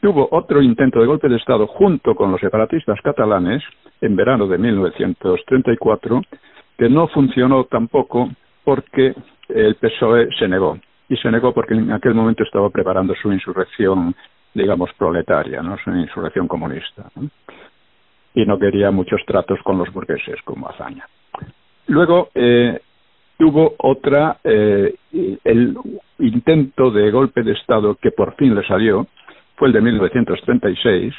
tuvo 0.01 0.29
otro 0.31 0.61
intento 0.61 1.01
de 1.01 1.07
golpe 1.07 1.29
de 1.29 1.37
Estado 1.37 1.67
junto 1.67 2.15
con 2.15 2.31
los 2.31 2.41
separatistas 2.41 3.01
catalanes 3.01 3.63
en 4.01 4.17
verano 4.17 4.47
de 4.47 4.59
1934 4.59 6.23
que 6.79 6.89
no 6.89 7.09
funcionó 7.09 7.65
tampoco 7.65 8.31
porque 8.65 9.15
el 9.49 9.77
PSOE 9.77 10.29
se 10.39 10.49
negó 10.49 10.79
y 11.09 11.17
se 11.17 11.31
negó 11.31 11.53
porque 11.53 11.75
en 11.75 11.93
aquel 11.93 12.15
momento 12.15 12.43
estaba 12.43 12.69
preparando 12.71 13.15
su 13.15 13.33
insurrección, 13.33 14.15
digamos, 14.55 14.91
proletaria, 14.99 15.63
¿no? 15.63 15.77
su 15.79 15.91
insurrección 15.91 16.49
comunista. 16.49 17.11
Y 18.35 18.45
no 18.45 18.59
quería 18.59 18.91
muchos 18.91 19.21
tratos 19.25 19.61
con 19.63 19.79
los 19.79 19.93
burgueses, 19.93 20.37
como 20.45 20.69
Azaña. 20.69 21.07
Luego 21.87 22.29
eh, 22.35 22.81
tuvo 23.39 23.75
otra, 23.79 24.39
eh, 24.43 24.95
el 25.45 25.79
intento 26.19 26.91
de 26.91 27.11
golpe 27.11 27.43
de 27.43 27.53
Estado 27.53 27.95
que 27.95 28.11
por 28.11 28.35
fin 28.35 28.55
le 28.55 28.67
salió, 28.67 29.07
fue 29.55 29.69
el 29.69 29.75
de 29.75 29.81
1936, 29.81 31.15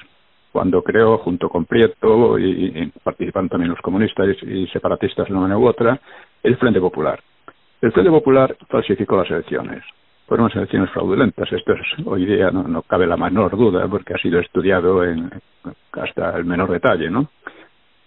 cuando 0.51 0.81
creó, 0.81 1.17
junto 1.19 1.49
con 1.49 1.65
Prieto 1.65 2.39
y, 2.39 2.91
y 3.19 3.31
también 3.31 3.69
los 3.69 3.81
comunistas 3.81 4.27
y 4.43 4.67
separatistas 4.67 5.27
de 5.27 5.33
una 5.33 5.41
manera 5.41 5.59
u 5.59 5.67
otra, 5.67 5.99
el 6.43 6.57
Frente 6.57 6.79
Popular 6.79 7.19
El 7.81 7.91
Frente 7.91 8.11
Popular 8.11 8.55
falsificó 8.69 9.17
las 9.17 9.29
elecciones. 9.29 9.83
Fueron 10.27 10.51
elecciones 10.53 10.89
fraudulentas. 10.91 11.51
Esto 11.51 11.73
es, 11.73 12.05
hoy 12.05 12.25
día 12.25 12.51
no, 12.51 12.63
no, 12.63 12.81
cabe 12.81 13.07
la 13.07 13.15
menor 13.15 13.55
duda 13.55 13.87
porque 13.87 14.13
ha 14.13 14.17
sido 14.17 14.39
estudiado 14.39 15.03
en, 15.03 15.29
hasta 15.93 16.37
el 16.37 16.45
menor 16.45 16.69
detalle, 16.71 17.09
¿no? 17.09 17.29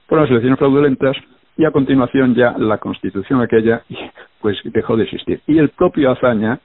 Fueron 0.07 0.25
las 0.25 0.31
elecciones 0.31 0.59
fraudulentas 0.59 1.17
y 1.57 1.65
a 1.65 1.71
continuación 1.71 2.35
ya 2.35 2.55
la 2.59 2.79
constitución 2.79 3.41
aquella 3.41 3.83
pues 4.41 4.59
dejó 4.65 4.97
de 4.97 5.05
existir. 5.05 5.41
Y 5.47 5.59
el 5.59 5.71
propio 5.71 6.11
Azaña 6.11 6.59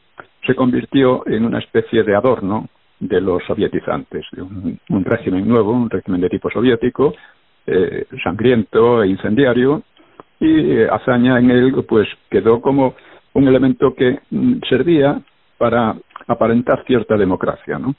se 0.46 0.56
convirtió 0.56 1.28
en 1.28 1.46
una 1.46 1.60
especie 1.60 2.04
de 2.04 2.16
adorno 2.16 2.68
de 3.00 3.22
los 3.22 3.44
sovietizantes, 3.46 4.26
de 4.32 4.42
un, 4.42 5.06
régimen 5.06 5.48
nuevo, 5.48 5.72
un 5.72 5.90
régimen 5.90 6.22
de 6.22 6.30
tipo 6.30 6.50
soviético, 6.50 7.14
eh, 7.68 8.06
sangriento 8.24 9.04
e 9.04 9.08
incendiario, 9.08 9.84
y 10.40 10.72
eh, 10.72 10.88
Azaña 10.90 11.40
en 11.40 11.52
él 11.52 11.74
pues 11.88 12.08
quedó 12.30 12.62
como 12.62 12.96
un 13.34 13.48
elemento 13.48 13.94
que 13.94 14.20
mm, 14.30 14.60
servía 14.70 15.20
para 15.58 15.96
aparentar 16.28 16.84
cierta 16.86 17.18
democracia, 17.18 17.80
¿no? 17.80 17.96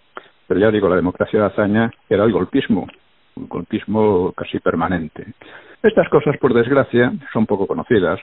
Pero 0.46 0.60
ya 0.60 0.70
digo, 0.70 0.88
la 0.88 0.96
democracia 0.96 1.40
de 1.40 1.46
Azaña 1.46 1.90
era 2.08 2.24
el 2.24 2.32
golpismo, 2.32 2.86
un 3.36 3.48
golpismo 3.48 4.32
casi 4.32 4.58
permanente. 4.60 5.26
Estas 5.82 6.08
cosas, 6.08 6.36
por 6.38 6.54
desgracia, 6.54 7.12
son 7.32 7.46
poco 7.46 7.66
conocidas. 7.66 8.20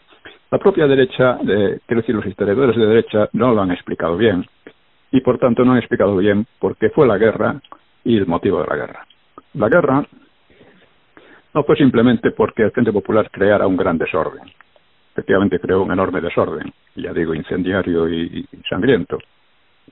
La 0.52 0.58
propia 0.58 0.88
derecha, 0.88 1.38
eh, 1.48 1.80
quiero 1.86 2.02
decir, 2.02 2.16
los 2.16 2.26
historiadores 2.26 2.76
de 2.76 2.86
derecha 2.86 3.30
no 3.34 3.54
lo 3.54 3.62
han 3.62 3.72
explicado 3.72 4.18
bien 4.18 4.46
y, 5.14 5.22
por 5.22 5.38
tanto, 5.38 5.64
no 5.64 5.74
han 5.74 5.78
explicado 5.78 6.18
bien 6.18 6.48
por 6.60 6.76
qué 6.76 6.90
fue 6.90 7.06
la 7.06 7.20
guerra 7.20 7.62
y 8.04 8.18
el 8.18 8.26
motivo 8.26 8.62
de 8.62 8.68
la 8.68 8.76
guerra. 8.76 9.08
La 9.54 9.70
guerra 9.70 10.04
no 11.54 11.64
fue 11.64 11.76
simplemente 11.76 12.32
porque 12.32 12.64
el 12.64 12.72
Frente 12.72 12.92
Popular 12.92 13.30
creara 13.32 13.68
un 13.68 13.78
gran 13.78 14.00
desorden. 14.00 14.44
Efectivamente 15.12 15.60
creó 15.60 15.84
un 15.84 15.92
enorme 15.92 16.20
desorden, 16.20 16.74
ya 16.96 17.14
digo, 17.14 17.36
incendiario 17.36 18.10
y, 18.10 18.44
sangriento. 18.68 19.20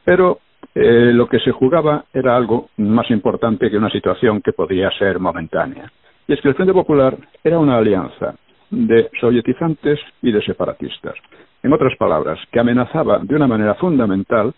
Pero 0.03 0.39
eh, 0.73 1.11
lo 1.13 1.27
que 1.27 1.39
se 1.39 1.51
jugaba 1.51 2.05
era 2.11 2.35
algo 2.35 2.71
más 2.77 3.11
importante 3.11 3.69
que 3.69 3.77
una 3.77 3.91
situación 3.91 4.41
que 4.41 4.53
podía 4.53 4.89
ser 4.97 5.19
momentánea. 5.19 5.91
Y 6.27 6.33
es 6.33 6.41
que 6.41 6.49
el 6.49 6.55
Frente 6.55 6.73
Popular 6.73 7.15
era 7.43 7.59
una 7.59 7.77
alianza 7.77 8.33
de 8.71 9.11
sovietizantes 9.19 9.99
y 10.23 10.31
de 10.31 10.41
separatistas. 10.41 11.13
En 11.61 11.73
otras 11.73 11.95
palabras, 11.95 12.39
que 12.51 12.59
amenazaba 12.59 13.19
de 13.19 13.35
una 13.35 13.45
manera 13.45 13.75
fundamental 13.75 14.55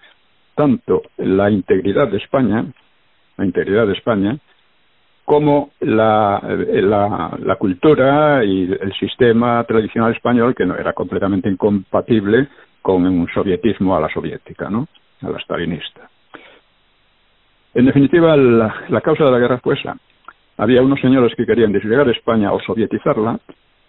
tanto 0.55 1.03
la 1.17 1.49
integridad 1.49 2.07
de 2.07 2.17
España, 2.17 2.65
la 3.37 3.45
integridad 3.45 3.87
de 3.87 3.93
España, 3.93 4.37
como 5.25 5.71
la, 5.79 6.41
la, 6.43 7.55
cultura 7.55 8.43
y 8.43 8.63
el 8.63 8.93
sistema 8.99 9.63
tradicional 9.63 10.13
español 10.13 10.53
que 10.53 10.65
no 10.65 10.75
era 10.75 10.93
completamente 10.93 11.49
incompatible 11.49 12.49
con 12.81 13.05
un 13.05 13.27
sovietismo 13.33 13.95
a 13.95 14.01
la 14.01 14.09
soviética, 14.09 14.69
¿no? 14.69 14.87
a 15.21 15.29
la 15.29 15.39
stalinista. 15.39 16.09
En 17.73 17.85
definitiva, 17.85 18.35
la, 18.35 18.83
la 18.89 19.01
causa 19.01 19.23
de 19.23 19.31
la 19.31 19.39
guerra 19.39 19.59
fue 19.59 19.75
esa. 19.75 19.95
Había 20.57 20.81
unos 20.81 20.99
señores 20.99 21.33
que 21.35 21.45
querían 21.45 21.71
disgregar 21.71 22.07
España 22.09 22.51
o 22.51 22.59
sovietizarla 22.59 23.39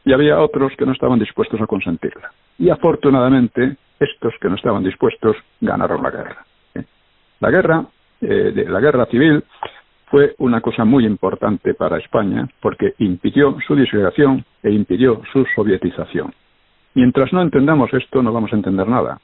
y 0.05 0.13
había 0.13 0.41
otros 0.41 0.73
que 0.79 0.87
no 0.87 0.93
estaban 0.93 1.19
dispuestos 1.19 1.61
a 1.61 1.67
consentirla. 1.67 2.31
Y 2.59 2.71
afortunadamente, 2.71 3.77
estos 3.99 4.35
que 4.41 4.49
no 4.49 4.55
estaban 4.55 4.85
dispuestos 4.85 5.37
ganaron 5.61 6.03
la 6.03 6.11
guerra. 6.11 6.47
¿Eh? 7.35 7.41
La 7.41 7.51
guerra, 7.51 7.85
eh, 8.21 8.53
de, 8.55 8.65
la 8.69 8.81
guerra 8.81 9.07
civil 9.07 9.43
fue 10.07 10.35
una 10.39 10.61
cosa 10.61 10.85
muy 10.85 11.05
importante 11.05 11.75
para 11.75 11.99
España 11.99 12.49
porque 12.61 12.95
impidió 12.99 13.57
su 13.67 13.75
disgregación 13.75 14.45
e 14.63 14.71
impidió 14.71 15.23
su 15.33 15.45
sovietización. 15.55 16.33
Mientras 16.95 17.33
no 17.33 17.43
entendamos 17.43 17.93
esto, 17.93 18.23
no 18.23 18.33
vamos 18.33 18.53
a 18.53 18.57
entender 18.57 18.87
nada, 18.87 19.19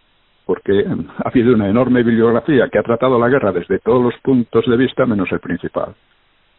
porque 0.45 0.85
ha 1.19 1.29
habido 1.29 1.55
una 1.55 1.69
enorme 1.69 2.03
bibliografía 2.03 2.69
que 2.69 2.79
ha 2.79 2.83
tratado 2.83 3.19
la 3.19 3.29
guerra 3.29 3.53
desde 3.53 3.79
todos 3.79 4.03
los 4.03 4.15
puntos 4.23 4.67
de 4.67 4.77
vista 4.77 5.07
menos 5.07 5.31
el 5.31 5.39
principal. 5.39 5.95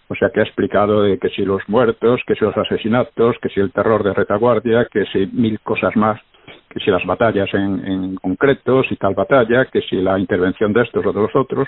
O 0.08 0.15
sea, 0.15 0.30
que 0.30 0.39
ha 0.41 0.43
explicado 0.43 1.04
de 1.04 1.17
que 1.17 1.30
si 1.30 1.43
los 1.43 1.62
muertos, 1.67 2.21
que 2.25 2.36
si 2.36 2.43
los 2.43 2.56
asesinatos, 2.58 3.38
que 3.41 3.49
si 3.49 3.60
el 3.60 3.71
terror 3.71 4.04
de 4.04 4.13
retaguardia, 4.13 4.86
que 4.91 5.06
si 5.06 5.28
mil 5.28 5.60
cosas 5.62 5.95
más, 5.95 6.19
que 6.71 6.79
si 6.79 6.89
las 6.89 7.05
batallas 7.05 7.53
en, 7.53 7.86
en 7.86 8.15
concreto, 8.15 8.84
si 8.84 8.95
tal 8.95 9.13
batalla, 9.13 9.65
que 9.65 9.81
si 9.81 9.97
la 9.97 10.17
intervención 10.17 10.73
de 10.73 10.84
estos 10.84 11.05
o 11.05 11.13
de 11.13 11.21
los 11.21 11.36
otros, 11.36 11.67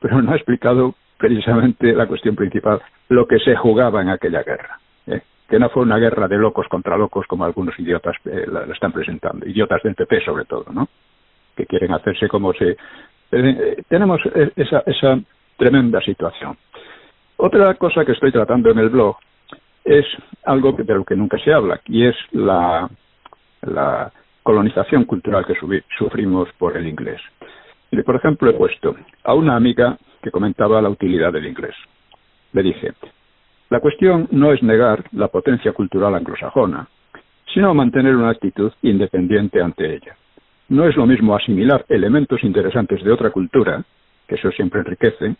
pero 0.00 0.20
no 0.22 0.32
ha 0.32 0.36
explicado 0.36 0.94
precisamente 1.16 1.92
la 1.92 2.06
cuestión 2.06 2.36
principal, 2.36 2.80
lo 3.08 3.26
que 3.26 3.38
se 3.40 3.56
jugaba 3.56 4.00
en 4.00 4.08
aquella 4.08 4.42
guerra. 4.42 4.78
¿eh? 5.06 5.20
Que 5.48 5.58
no 5.58 5.68
fue 5.68 5.82
una 5.82 5.98
guerra 5.98 6.28
de 6.28 6.38
locos 6.38 6.66
contra 6.68 6.96
locos 6.96 7.26
como 7.26 7.44
algunos 7.44 7.78
idiotas 7.78 8.16
eh, 8.24 8.46
la, 8.50 8.62
están 8.72 8.92
presentando, 8.92 9.46
idiotas 9.46 9.82
del 9.82 9.94
PP 9.94 10.24
sobre 10.24 10.44
todo, 10.44 10.66
¿no? 10.72 10.88
Que 11.56 11.66
quieren 11.66 11.92
hacerse 11.92 12.28
como 12.28 12.52
si... 12.52 12.64
Eh, 13.32 13.82
tenemos 13.88 14.20
esa, 14.56 14.82
esa 14.86 15.18
tremenda 15.56 16.00
situación. 16.00 16.56
Otra 17.36 17.74
cosa 17.74 18.04
que 18.04 18.12
estoy 18.12 18.32
tratando 18.32 18.70
en 18.70 18.78
el 18.78 18.88
blog 18.88 19.16
es 19.84 20.06
algo 20.44 20.76
que, 20.76 20.84
de 20.84 20.94
lo 20.94 21.04
que 21.04 21.16
nunca 21.16 21.38
se 21.38 21.52
habla, 21.52 21.80
y 21.86 22.06
es 22.06 22.16
la, 22.32 22.88
la 23.62 24.12
colonización 24.48 25.04
cultural 25.04 25.44
que 25.44 25.52
sufrimos 25.98 26.48
por 26.56 26.74
el 26.74 26.86
inglés. 26.86 27.20
Por 28.06 28.16
ejemplo, 28.16 28.48
he 28.48 28.54
puesto 28.54 28.96
a 29.22 29.34
una 29.34 29.56
amiga 29.56 29.98
que 30.22 30.30
comentaba 30.30 30.80
la 30.80 30.88
utilidad 30.88 31.34
del 31.34 31.44
inglés. 31.44 31.74
Le 32.54 32.62
dije, 32.62 32.94
la 33.68 33.80
cuestión 33.80 34.26
no 34.30 34.50
es 34.54 34.62
negar 34.62 35.04
la 35.12 35.28
potencia 35.28 35.72
cultural 35.72 36.14
anglosajona, 36.14 36.88
sino 37.52 37.74
mantener 37.74 38.16
una 38.16 38.30
actitud 38.30 38.72
independiente 38.80 39.60
ante 39.60 39.96
ella. 39.96 40.16
No 40.70 40.88
es 40.88 40.96
lo 40.96 41.04
mismo 41.04 41.36
asimilar 41.36 41.84
elementos 41.90 42.42
interesantes 42.42 43.04
de 43.04 43.12
otra 43.12 43.28
cultura, 43.28 43.84
que 44.26 44.36
eso 44.36 44.50
siempre 44.52 44.80
enriquece, 44.80 45.36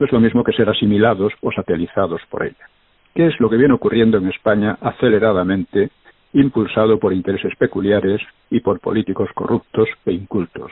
no 0.00 0.06
es 0.06 0.10
lo 0.10 0.18
mismo 0.18 0.42
que 0.42 0.52
ser 0.52 0.68
asimilados 0.68 1.32
o 1.42 1.52
satelizados 1.52 2.22
por 2.28 2.42
ella. 2.42 2.66
¿Qué 3.14 3.28
es 3.28 3.38
lo 3.38 3.48
que 3.48 3.56
viene 3.56 3.74
ocurriendo 3.74 4.18
en 4.18 4.26
España 4.26 4.78
aceleradamente, 4.80 5.90
impulsado 6.32 6.98
por 6.98 7.12
intereses 7.12 7.54
peculiares 7.56 8.20
y 8.50 8.60
por 8.60 8.80
políticos 8.80 9.30
corruptos 9.34 9.88
e 10.06 10.12
incultos? 10.12 10.70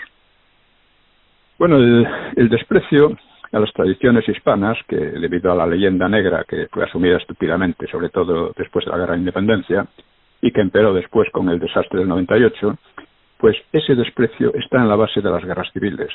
Bueno, 1.58 1.78
el, 1.78 2.48
desprecio 2.48 3.16
a 3.52 3.58
las 3.58 3.72
tradiciones 3.72 4.28
hispanas, 4.28 4.76
que 4.86 4.96
debido 4.96 5.50
a 5.50 5.54
la 5.54 5.66
leyenda 5.66 6.08
negra 6.08 6.44
que 6.46 6.68
fue 6.70 6.84
asumida 6.84 7.16
estúpidamente, 7.16 7.86
sobre 7.86 8.10
todo 8.10 8.52
después 8.56 8.84
de 8.84 8.90
la 8.90 8.98
Guerra 8.98 9.14
de 9.14 9.20
Independencia, 9.20 9.86
y 10.42 10.52
que 10.52 10.60
empeoró 10.60 10.92
después 10.92 11.30
con 11.30 11.48
el 11.48 11.58
desastre 11.58 12.00
del 12.00 12.08
98, 12.08 12.76
pues 13.38 13.56
ese 13.72 13.94
desprecio 13.94 14.52
está 14.54 14.78
en 14.78 14.88
la 14.88 14.96
base 14.96 15.20
de 15.20 15.30
las 15.30 15.44
guerras 15.44 15.70
civiles, 15.72 16.10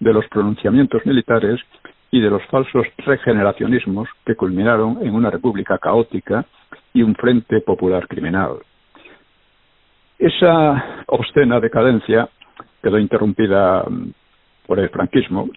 de 0.00 0.12
los 0.12 0.26
pronunciamientos 0.28 1.04
militares 1.04 1.60
y 2.10 2.20
de 2.20 2.30
los 2.30 2.42
falsos 2.46 2.86
regeneracionismos 2.98 4.08
que 4.24 4.34
culminaron 4.34 4.98
en 5.02 5.14
una 5.14 5.30
república 5.30 5.78
caótica 5.78 6.46
y 6.94 7.02
un 7.02 7.14
frente 7.14 7.60
popular 7.60 8.06
criminal. 8.08 8.58
Esa 10.18 11.02
obscena 11.06 11.60
decadencia 11.60 12.28
quedó 12.82 12.98
interrumpida 12.98 13.84
mm, 13.88 14.10
por 14.66 14.78
el 14.78 14.88
franquismo 14.88 15.48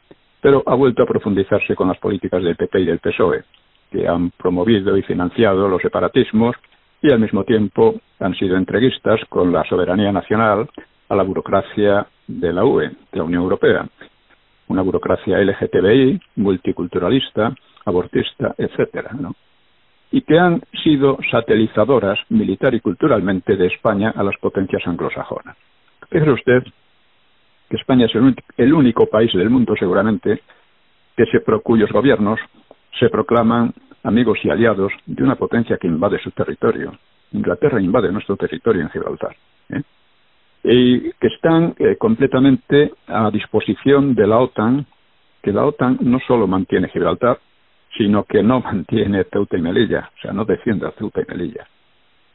pero 0.41 0.63
ha 0.65 0.76
vuelto 0.76 1.04
a 1.04 1.06
profundizarse 1.06 1.76
con 1.76 1.88
las 1.88 1.98
políticas 1.98 2.43
del 2.43 2.56
PP 2.56 2.80
y 2.80 2.86
del 2.86 3.00
PSOE, 3.00 3.43
que 3.91 4.08
han 4.08 4.32
promovido 4.32 4.95
y 4.98 5.02
financiado 5.04 5.67
los 5.67 5.82
separatismos 5.82 6.56
y 7.02 7.12
al 7.12 7.19
mismo 7.19 7.43
tiempo 7.43 7.95
han 8.19 8.36
sido 8.36 8.58
entreguistas 8.58 9.19
con 9.30 9.52
la 9.52 9.63
soberanía 9.65 10.12
nacional 10.12 10.69
a 11.10 11.15
la 11.15 11.24
burocracia 11.24 12.08
de 12.28 12.54
la 12.54 12.65
UE, 12.65 12.89
de 12.89 13.17
la 13.17 13.24
Unión 13.24 13.43
Europea, 13.43 13.88
una 14.67 14.82
burocracia 14.82 15.39
LGTBI, 15.39 16.19
multiculturalista, 16.36 17.54
abortista, 17.86 18.54
etcétera, 18.58 19.12
¿no? 19.19 19.34
Y 20.12 20.22
que 20.22 20.39
han 20.39 20.62
sido 20.84 21.17
satelizadoras 21.30 22.19
militar 22.30 22.74
y 22.74 22.80
culturalmente 22.80 23.56
de 23.56 23.67
España 23.67 24.13
a 24.15 24.24
las 24.24 24.38
potencias 24.38 24.86
anglosajonas. 24.88 25.56
Fíjese 26.10 26.32
usted 26.32 26.63
que 27.69 27.78
España 27.78 28.08
es 28.08 28.15
el, 28.58 28.74
único 28.74 29.06
país 29.06 29.32
del 29.34 29.50
mundo 29.50 29.76
seguramente 29.78 30.41
que 31.15 31.26
se, 31.26 31.41
cuyos 31.62 31.91
gobiernos 31.91 32.39
se 33.00 33.10
proclaman 33.10 33.74
amigos 34.04 34.39
y 34.43 34.50
aliados 34.50 34.91
de 35.06 35.24
una 35.24 35.36
potencia 35.36 35.78
que 35.78 35.88
invade 35.88 36.19
su 36.19 36.32
territorio. 36.32 36.93
Inglaterra 37.32 37.80
invade 37.80 38.12
nuestro 38.12 38.36
territorio 38.38 38.82
en 38.82 38.89
Gibraltar. 38.89 39.36
¿eh? 39.69 39.82
Y 40.63 41.12
que 41.13 41.28
están 41.28 41.76
eh, 41.78 41.95
completamente 41.98 42.93
a 43.08 43.30
disposición 43.30 44.15
de 44.15 44.26
la 44.26 44.39
OTAN, 44.39 44.86
que 45.43 45.54
la 45.54 45.65
OTAN 45.65 46.00
no 46.02 46.19
solo 46.26 46.48
mantiene 46.48 46.89
Gibraltar, 46.89 47.38
sino 47.97 48.23
que 48.23 48.43
no 48.43 48.62
mantiene 48.62 49.25
Ceuta 49.25 49.58
y 49.58 49.62
Melilla, 49.62 50.10
o 50.17 50.21
sea, 50.21 50.32
no 50.32 50.45
defiende 50.45 50.88
a 50.88 50.91
Ceuta 50.91 51.21
y 51.21 51.25
Melilla. 51.32 51.67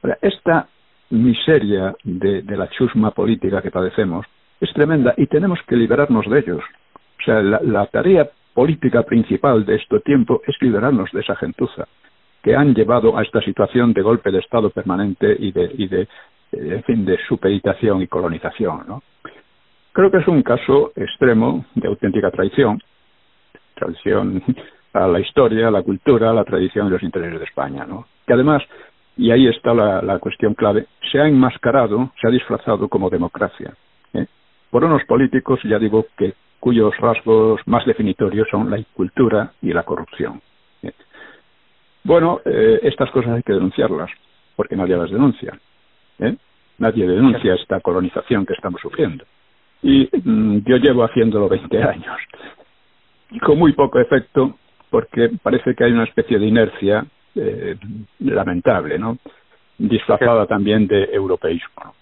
Ahora, 0.02 0.18
esta 0.20 0.68
miseria 1.10 1.94
de, 2.02 2.42
la 2.42 2.68
chusma 2.70 3.10
política 3.12 3.62
que 3.62 3.70
padecemos 3.70 4.26
es 4.60 4.72
tremenda 4.72 5.14
y 5.16 5.26
tenemos 5.26 5.58
que 5.66 5.76
liberarnos 5.76 6.28
de 6.28 6.38
ellos. 6.38 6.62
O 7.20 7.24
sea, 7.24 7.42
la, 7.42 7.86
tarea 7.86 8.28
política 8.52 9.02
principal 9.02 9.64
de 9.64 9.76
este 9.76 10.00
tiempo 10.00 10.42
es 10.46 10.56
liberarnos 10.60 11.10
de 11.12 11.20
esa 11.20 11.36
gentuza 11.36 11.86
que 12.42 12.54
han 12.54 12.74
llevado 12.74 13.16
a 13.16 13.22
esta 13.22 13.40
situación 13.40 13.92
de 13.94 14.02
golpe 14.02 14.30
de 14.30 14.38
Estado 14.38 14.70
permanente 14.70 15.34
y 15.38 15.50
de, 15.52 15.70
y 15.78 15.88
de 15.88 16.08
en 16.52 16.82
fin, 16.84 17.04
de 17.04 17.18
supeditación 17.26 18.02
y 18.02 18.06
colonización. 18.06 19.02
Creo 19.92 20.10
que 20.10 20.18
es 20.18 20.28
un 20.28 20.42
caso 20.42 20.92
extremo 20.94 21.64
de 21.74 21.88
auténtica 21.88 22.30
traición, 22.30 22.80
traición 23.74 24.42
a 24.94 25.08
la 25.08 25.20
historia, 25.20 25.68
a 25.68 25.70
la 25.70 25.82
cultura, 25.82 26.30
a 26.30 26.32
la 26.32 26.44
tradición 26.44 26.86
y 26.86 26.90
los 26.90 27.02
intereses 27.02 27.38
de 27.38 27.44
España, 27.44 27.84
¿no? 27.84 28.06
Que 28.26 28.32
además, 28.32 28.62
y 29.16 29.30
ahí 29.30 29.48
está 29.48 29.74
la, 29.74 30.00
la 30.00 30.18
cuestión 30.20 30.54
clave, 30.54 30.86
se 31.10 31.18
ha 31.18 31.26
enmascarado, 31.26 32.12
se 32.20 32.28
ha 32.28 32.30
disfrazado 32.30 32.88
como 32.88 33.10
democracia, 33.10 33.74
¿eh? 34.14 34.26
por 34.70 34.84
unos 34.84 35.04
políticos, 35.04 35.60
ya 35.64 35.78
digo, 35.78 36.06
que 36.16 36.34
cuyos 36.60 36.96
rasgos 36.98 37.60
más 37.66 37.84
definitorios 37.84 38.48
son 38.50 38.70
la 38.70 38.78
incultura 38.78 39.52
y 39.60 39.72
la 39.72 39.82
corrupción. 39.82 40.40
¿eh? 40.82 40.92
Bueno, 42.04 42.40
eh, 42.44 42.80
estas 42.84 43.10
cosas 43.10 43.32
hay 43.32 43.42
que 43.42 43.52
denunciarlas, 43.52 44.10
porque 44.56 44.76
nadie 44.76 44.96
las 44.96 45.10
denuncia. 45.10 45.58
Nadie 46.78 47.06
denuncia 47.06 47.54
esta 47.54 47.80
colonización 47.80 48.46
que 48.46 48.54
estamos 48.54 48.80
sufriendo. 48.80 49.24
Y 49.82 50.08
mm, 50.12 50.58
yo 50.64 50.76
llevo 50.76 51.04
haciéndolo 51.04 51.48
20 51.48 51.82
años, 51.82 52.16
con 53.42 53.58
muy 53.58 53.72
poco 53.72 54.00
efecto, 54.00 54.56
porque 54.94 55.28
parece 55.42 55.74
que 55.74 55.82
hay 55.82 55.90
una 55.90 56.04
especie 56.04 56.38
de 56.38 56.46
inercia 56.46 57.04
eh, 57.34 57.74
lamentable, 58.20 58.96
¿no? 58.96 59.18
Disfrazada 59.76 60.46
también 60.46 60.86
de 60.86 61.06
europeísmo. 61.12 61.96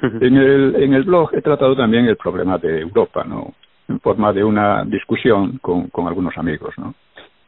En 0.00 0.34
el, 0.34 0.76
en 0.76 0.94
el 0.94 1.02
blog 1.02 1.28
he 1.34 1.42
tratado 1.42 1.76
también 1.76 2.06
el 2.06 2.16
problema 2.16 2.56
de 2.56 2.80
Europa, 2.80 3.22
¿no? 3.22 3.52
En 3.86 4.00
forma 4.00 4.32
de 4.32 4.42
una 4.42 4.82
discusión 4.86 5.58
con, 5.58 5.88
con 5.88 6.08
algunos 6.08 6.34
amigos, 6.38 6.72
¿no? 6.78 6.94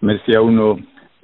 Me 0.03 0.17
decía 0.19 0.43
uno, 0.43 0.77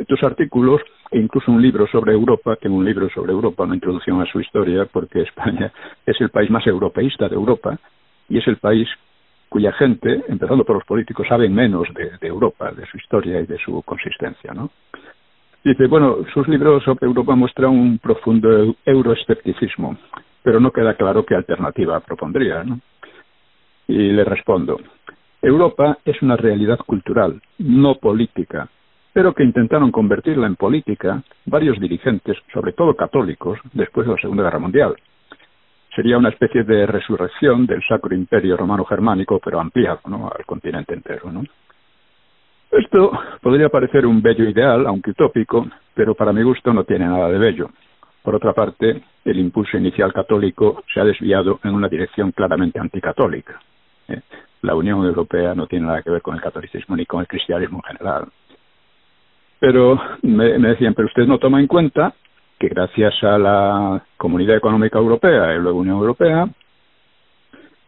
tus 0.06 0.22
artículos 0.22 0.80
e 1.10 1.18
incluso 1.18 1.52
un 1.52 1.60
libro 1.60 1.86
sobre 1.88 2.14
Europa, 2.14 2.56
tengo 2.56 2.76
un 2.76 2.86
libro 2.86 3.10
sobre 3.10 3.32
Europa, 3.32 3.64
una 3.64 3.74
introducción 3.74 4.22
a 4.22 4.32
su 4.32 4.40
historia, 4.40 4.86
porque 4.90 5.20
España 5.20 5.70
es 6.06 6.18
el 6.22 6.30
país 6.30 6.48
más 6.48 6.66
europeísta 6.66 7.28
de 7.28 7.34
Europa 7.34 7.78
y 8.30 8.38
es 8.38 8.48
el 8.48 8.56
país 8.56 8.88
cuya 9.48 9.72
gente, 9.72 10.24
empezando 10.28 10.64
por 10.64 10.76
los 10.76 10.84
políticos, 10.84 11.26
saben 11.28 11.54
menos 11.54 11.88
de, 11.94 12.10
de 12.20 12.26
Europa, 12.28 12.70
de 12.72 12.86
su 12.86 12.96
historia 12.98 13.40
y 13.40 13.46
de 13.46 13.58
su 13.58 13.82
consistencia, 13.82 14.52
¿no? 14.52 14.70
Dice, 15.64 15.86
bueno, 15.86 16.18
sus 16.32 16.46
libros 16.48 16.84
sobre 16.84 17.06
Europa 17.06 17.34
muestran 17.34 17.70
un 17.70 17.98
profundo 17.98 18.74
euroescepticismo, 18.84 19.98
pero 20.42 20.60
no 20.60 20.70
queda 20.70 20.94
claro 20.94 21.24
qué 21.26 21.34
alternativa 21.34 22.00
propondría, 22.00 22.62
¿no? 22.62 22.80
Y 23.86 24.12
le 24.12 24.24
respondo, 24.24 24.78
Europa 25.42 25.98
es 26.04 26.20
una 26.22 26.36
realidad 26.36 26.78
cultural, 26.78 27.40
no 27.58 27.96
política, 27.96 28.68
pero 29.12 29.34
que 29.34 29.44
intentaron 29.44 29.90
convertirla 29.90 30.46
en 30.46 30.56
política 30.56 31.22
varios 31.46 31.80
dirigentes, 31.80 32.36
sobre 32.52 32.72
todo 32.72 32.94
católicos, 32.94 33.58
después 33.72 34.06
de 34.06 34.14
la 34.14 34.20
Segunda 34.20 34.44
Guerra 34.44 34.58
Mundial. 34.58 34.96
Sería 35.98 36.16
una 36.16 36.28
especie 36.28 36.62
de 36.62 36.86
resurrección 36.86 37.66
del 37.66 37.82
Sacro 37.82 38.14
Imperio 38.14 38.56
Romano-Germánico, 38.56 39.40
pero 39.44 39.58
ampliado 39.58 39.98
al 40.32 40.46
continente 40.46 40.94
entero. 40.94 41.32
¿no? 41.32 41.42
Esto 42.70 43.10
podría 43.42 43.68
parecer 43.68 44.06
un 44.06 44.22
bello 44.22 44.48
ideal, 44.48 44.86
aunque 44.86 45.10
utópico, 45.10 45.66
pero 45.94 46.14
para 46.14 46.32
mi 46.32 46.44
gusto 46.44 46.72
no 46.72 46.84
tiene 46.84 47.04
nada 47.04 47.28
de 47.28 47.38
bello. 47.38 47.70
Por 48.22 48.36
otra 48.36 48.52
parte, 48.52 49.02
el 49.24 49.40
impulso 49.40 49.76
inicial 49.76 50.12
católico 50.12 50.84
se 50.94 51.00
ha 51.00 51.04
desviado 51.04 51.58
en 51.64 51.74
una 51.74 51.88
dirección 51.88 52.30
claramente 52.30 52.78
anticatólica. 52.78 53.60
¿eh? 54.06 54.20
La 54.62 54.76
Unión 54.76 55.04
Europea 55.04 55.56
no 55.56 55.66
tiene 55.66 55.86
nada 55.86 56.02
que 56.02 56.10
ver 56.10 56.22
con 56.22 56.36
el 56.36 56.40
catolicismo 56.40 56.94
ni 56.94 57.06
con 57.06 57.22
el 57.22 57.26
cristianismo 57.26 57.78
en 57.78 57.96
general. 57.96 58.28
Pero 59.58 60.00
me, 60.22 60.60
me 60.60 60.68
decían, 60.68 60.94
pero 60.94 61.08
usted 61.08 61.26
no 61.26 61.38
toma 61.38 61.58
en 61.58 61.66
cuenta 61.66 62.14
que 62.58 62.68
gracias 62.68 63.14
a 63.22 63.38
la 63.38 64.02
Comunidad 64.16 64.56
Económica 64.56 64.98
Europea 64.98 65.54
y 65.54 65.58
luego 65.58 65.78
Unión 65.78 65.98
Europea, 65.98 66.48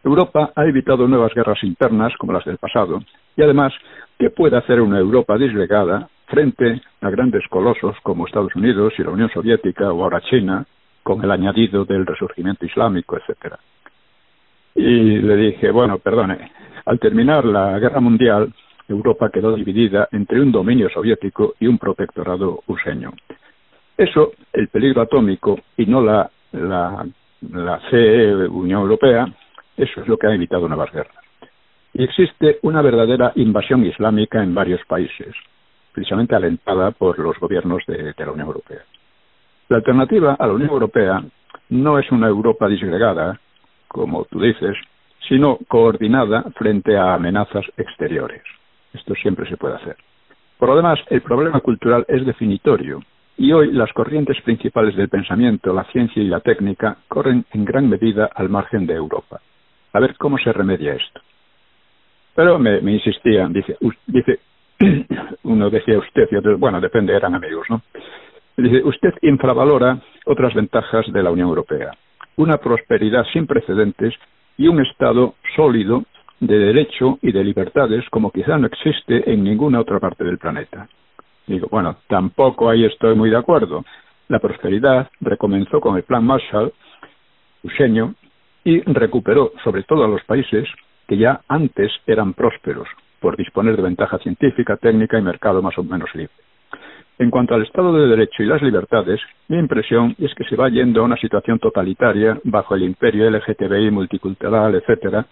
Europa 0.03 0.51
ha 0.55 0.65
evitado 0.65 1.07
nuevas 1.07 1.33
guerras 1.33 1.63
internas 1.63 2.13
como 2.17 2.33
las 2.33 2.45
del 2.45 2.57
pasado 2.57 3.01
y 3.35 3.41
además, 3.41 3.73
¿qué 4.17 4.29
puede 4.29 4.57
hacer 4.57 4.81
una 4.81 4.99
Europa 4.99 5.37
disgregada 5.37 6.09
frente 6.27 6.81
a 7.01 7.09
grandes 7.09 7.47
colosos 7.49 7.95
como 8.03 8.25
Estados 8.25 8.55
Unidos 8.55 8.93
y 8.97 9.03
la 9.03 9.11
Unión 9.11 9.29
Soviética 9.29 9.91
o 9.91 10.03
ahora 10.03 10.21
China 10.21 10.65
con 11.03 11.23
el 11.23 11.31
añadido 11.31 11.85
del 11.85 12.05
resurgimiento 12.05 12.65
islámico, 12.65 13.17
etcétera? 13.17 13.59
Y 14.75 15.19
le 15.19 15.35
dije, 15.35 15.71
bueno, 15.71 15.97
perdone, 15.99 16.51
al 16.85 16.99
terminar 16.99 17.45
la 17.45 17.77
guerra 17.77 17.99
mundial, 17.99 18.53
Europa 18.87 19.29
quedó 19.29 19.55
dividida 19.55 20.07
entre 20.11 20.41
un 20.41 20.51
dominio 20.51 20.89
soviético 20.89 21.55
y 21.59 21.67
un 21.67 21.77
protectorado 21.77 22.63
useño. 22.67 23.11
Eso, 24.01 24.31
el 24.51 24.67
peligro 24.69 25.03
atómico 25.03 25.59
y 25.77 25.85
no 25.85 26.01
la, 26.01 26.27
la, 26.53 27.05
la 27.51 27.79
CE, 27.91 28.47
Unión 28.47 28.81
Europea, 28.81 29.31
eso 29.77 30.01
es 30.01 30.07
lo 30.07 30.17
que 30.17 30.25
ha 30.25 30.33
evitado 30.33 30.67
nuevas 30.67 30.91
guerras. 30.91 31.23
Y 31.93 32.05
existe 32.05 32.57
una 32.63 32.81
verdadera 32.81 33.31
invasión 33.35 33.85
islámica 33.85 34.41
en 34.41 34.55
varios 34.55 34.83
países, 34.87 35.35
precisamente 35.91 36.35
alentada 36.35 36.89
por 36.89 37.19
los 37.19 37.37
gobiernos 37.37 37.83
de, 37.85 38.13
de 38.13 38.25
la 38.25 38.31
Unión 38.31 38.47
Europea. 38.47 38.81
La 39.69 39.77
alternativa 39.77 40.33
a 40.33 40.47
la 40.47 40.53
Unión 40.53 40.71
Europea 40.71 41.23
no 41.69 41.99
es 41.99 42.11
una 42.11 42.27
Europa 42.27 42.67
disgregada, 42.67 43.39
como 43.87 44.25
tú 44.25 44.41
dices, 44.41 44.75
sino 45.29 45.59
coordinada 45.67 46.41
frente 46.55 46.97
a 46.97 47.13
amenazas 47.13 47.65
exteriores. 47.77 48.41
Esto 48.95 49.13
siempre 49.13 49.47
se 49.47 49.57
puede 49.57 49.75
hacer. 49.75 49.95
Por 50.57 50.69
lo 50.69 50.75
demás, 50.75 50.97
el 51.11 51.21
problema 51.21 51.59
cultural 51.59 52.03
es 52.07 52.25
definitorio 52.25 53.03
y 53.37 53.51
hoy 53.51 53.71
las 53.71 53.91
corrientes 53.93 54.39
principales 54.41 54.95
del 54.95 55.09
pensamiento, 55.09 55.73
la 55.73 55.85
ciencia 55.85 56.21
y 56.21 56.27
la 56.27 56.39
técnica 56.41 56.97
corren 57.07 57.45
en 57.53 57.65
gran 57.65 57.89
medida 57.89 58.29
al 58.33 58.49
margen 58.49 58.85
de 58.85 58.93
Europa. 58.93 59.41
A 59.93 59.99
ver 59.99 60.15
cómo 60.17 60.37
se 60.37 60.53
remedia 60.53 60.93
esto. 60.93 61.21
Pero 62.35 62.59
me, 62.59 62.81
me 62.81 62.93
insistían, 62.93 63.51
dice, 63.51 63.77
uno 65.43 65.69
decía 65.69 65.97
usted 65.97 66.27
y 66.31 66.35
otro, 66.35 66.57
bueno, 66.57 66.79
depende, 66.79 67.15
eran 67.15 67.35
amigos, 67.35 67.67
¿no? 67.69 67.81
Dice, 68.57 68.83
usted 68.83 69.13
infravalora 69.21 69.99
otras 70.25 70.53
ventajas 70.53 71.11
de 71.11 71.23
la 71.23 71.31
Unión 71.31 71.49
Europea. 71.49 71.91
Una 72.37 72.57
prosperidad 72.57 73.25
sin 73.33 73.47
precedentes 73.47 74.13
y 74.57 74.67
un 74.67 74.81
Estado 74.81 75.35
sólido 75.55 76.03
de 76.39 76.57
derecho 76.57 77.19
y 77.21 77.31
de 77.31 77.43
libertades 77.43 78.03
como 78.09 78.31
quizá 78.31 78.57
no 78.57 78.67
existe 78.67 79.31
en 79.31 79.43
ninguna 79.43 79.79
otra 79.79 79.99
parte 79.99 80.23
del 80.23 80.37
planeta. 80.37 80.87
Digo, 81.47 81.67
bueno, 81.69 81.97
tampoco 82.07 82.69
ahí 82.69 82.85
estoy 82.85 83.15
muy 83.15 83.29
de 83.29 83.37
acuerdo. 83.37 83.83
La 84.27 84.39
prosperidad 84.39 85.09
recomenzó 85.19 85.79
con 85.81 85.97
el 85.97 86.03
Plan 86.03 86.23
Marshall, 86.23 86.71
useño, 87.63 88.15
y 88.63 88.81
recuperó 88.81 89.51
sobre 89.63 89.83
todo 89.83 90.03
a 90.03 90.07
los 90.07 90.23
países 90.23 90.67
que 91.07 91.17
ya 91.17 91.41
antes 91.47 91.91
eran 92.05 92.33
prósperos 92.33 92.87
por 93.19 93.37
disponer 93.37 93.75
de 93.75 93.83
ventaja 93.83 94.17
científica, 94.19 94.77
técnica 94.77 95.17
y 95.17 95.21
mercado 95.21 95.61
más 95.61 95.77
o 95.77 95.83
menos 95.83 96.13
libre. 96.15 96.33
En 97.19 97.29
cuanto 97.29 97.53
al 97.53 97.61
Estado 97.63 97.93
de 97.93 98.07
Derecho 98.07 98.41
y 98.41 98.47
las 98.47 98.61
libertades, 98.63 99.21
mi 99.47 99.59
impresión 99.59 100.15
es 100.17 100.33
que 100.33 100.43
se 100.45 100.55
va 100.55 100.69
yendo 100.69 101.01
a 101.01 101.05
una 101.05 101.17
situación 101.17 101.59
totalitaria 101.59 102.39
bajo 102.43 102.73
el 102.73 102.83
imperio 102.83 103.29
LGTBI 103.29 103.91
multicultural, 103.91 104.73
etcétera, 104.73 105.27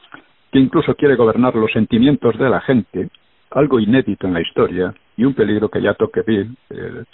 que 0.51 0.59
incluso 0.59 0.93
quiere 0.93 1.15
gobernar 1.15 1.55
los 1.55 1.71
sentimientos 1.71 2.37
de 2.37 2.49
la 2.49 2.61
gente, 2.61 3.09
algo 3.49 3.79
inédito 3.79 4.27
en 4.27 4.33
la 4.33 4.41
historia 4.41 4.93
y 5.19 5.25
un 5.25 5.33
peligro 5.33 5.67
que 5.67 5.81
ya 5.81 5.93
Tocqueville, 5.95 6.55
el, 6.69 7.05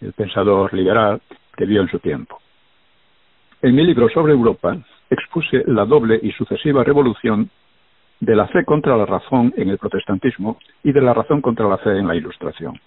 el 0.00 0.12
pensador 0.12 0.72
liberal, 0.72 1.20
que 1.56 1.64
vio 1.66 1.80
en 1.82 1.88
su 1.88 1.98
tiempo. 1.98 2.38
En 3.60 3.74
mi 3.74 3.84
libro 3.84 4.08
sobre 4.08 4.32
Europa 4.32 4.76
expuse 5.10 5.64
la 5.66 5.84
doble 5.84 6.20
y 6.22 6.30
sucesiva 6.30 6.84
revolución 6.84 7.50
de 8.20 8.36
la 8.36 8.46
fe 8.46 8.64
contra 8.64 8.96
la 8.96 9.04
razón 9.04 9.52
en 9.56 9.68
el 9.68 9.78
protestantismo 9.78 10.58
y 10.84 10.92
de 10.92 11.00
la 11.00 11.12
razón 11.12 11.40
contra 11.40 11.68
la 11.68 11.78
fe 11.78 11.98
en 11.98 12.06
la 12.06 12.14
Ilustración. 12.14 12.78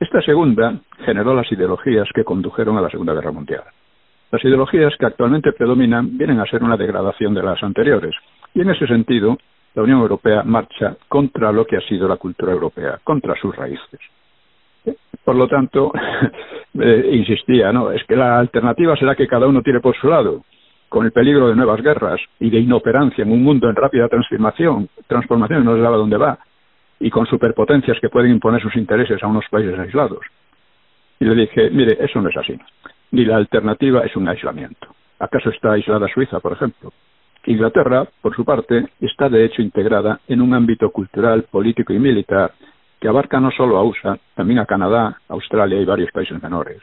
Esta 0.00 0.20
segunda 0.20 0.80
generó 1.04 1.32
las 1.32 1.50
ideologías 1.52 2.08
que 2.12 2.24
condujeron 2.24 2.76
a 2.76 2.80
la 2.80 2.90
Segunda 2.90 3.14
Guerra 3.14 3.30
Mundial. 3.30 3.62
Las 4.32 4.44
ideologías 4.44 4.96
que 4.98 5.06
actualmente 5.06 5.52
predominan 5.52 6.18
vienen 6.18 6.40
a 6.40 6.46
ser 6.46 6.64
una 6.64 6.76
degradación 6.76 7.34
de 7.34 7.44
las 7.44 7.62
anteriores, 7.62 8.16
y 8.52 8.62
en 8.62 8.70
ese 8.70 8.88
sentido, 8.88 9.38
la 9.74 9.82
Unión 9.82 10.00
Europea 10.00 10.42
marcha 10.42 10.96
contra 11.08 11.52
lo 11.52 11.64
que 11.64 11.76
ha 11.76 11.80
sido 11.80 12.06
la 12.06 12.16
cultura 12.16 12.52
europea, 12.52 12.98
contra 13.02 13.34
sus 13.36 13.54
raíces. 13.56 14.00
Por 15.24 15.36
lo 15.36 15.46
tanto, 15.46 15.92
eh, 16.80 17.10
insistía, 17.12 17.72
no, 17.72 17.92
es 17.92 18.04
que 18.04 18.16
la 18.16 18.38
alternativa 18.38 18.96
será 18.96 19.14
que 19.14 19.28
cada 19.28 19.46
uno 19.46 19.62
tire 19.62 19.80
por 19.80 19.96
su 19.96 20.08
lado, 20.08 20.44
con 20.88 21.06
el 21.06 21.12
peligro 21.12 21.48
de 21.48 21.56
nuevas 21.56 21.80
guerras 21.80 22.20
y 22.38 22.50
de 22.50 22.58
inoperancia 22.58 23.22
en 23.22 23.32
un 23.32 23.42
mundo 23.42 23.68
en 23.68 23.76
rápida 23.76 24.08
transformación, 24.08 24.88
transformación 25.06 25.64
no 25.64 25.76
se 25.76 25.82
sabe 25.82 25.96
dónde 25.96 26.16
va, 26.18 26.38
y 27.00 27.10
con 27.10 27.26
superpotencias 27.26 27.98
que 28.00 28.08
pueden 28.08 28.32
imponer 28.32 28.60
sus 28.60 28.76
intereses 28.76 29.22
a 29.22 29.26
unos 29.26 29.44
países 29.50 29.78
aislados. 29.78 30.20
Y 31.18 31.24
le 31.24 31.34
dije, 31.34 31.70
mire, 31.70 31.96
eso 32.00 32.20
no 32.20 32.28
es 32.28 32.36
así. 32.36 32.58
Ni 33.12 33.24
la 33.24 33.36
alternativa 33.36 34.00
es 34.00 34.14
un 34.16 34.28
aislamiento. 34.28 34.88
¿Acaso 35.18 35.50
está 35.50 35.72
aislada 35.72 36.08
Suiza, 36.08 36.40
por 36.40 36.52
ejemplo? 36.52 36.92
Inglaterra, 37.44 38.06
por 38.20 38.36
su 38.36 38.44
parte, 38.44 38.88
está 39.00 39.28
de 39.28 39.44
hecho 39.44 39.62
integrada 39.62 40.20
en 40.28 40.40
un 40.40 40.54
ámbito 40.54 40.90
cultural, 40.90 41.44
político 41.50 41.92
y 41.92 41.98
militar 41.98 42.52
que 43.00 43.08
abarca 43.08 43.40
no 43.40 43.50
solo 43.50 43.78
a 43.78 43.82
USA, 43.82 44.16
también 44.36 44.60
a 44.60 44.66
Canadá, 44.66 45.20
Australia 45.28 45.80
y 45.80 45.84
varios 45.84 46.12
países 46.12 46.40
menores. 46.40 46.80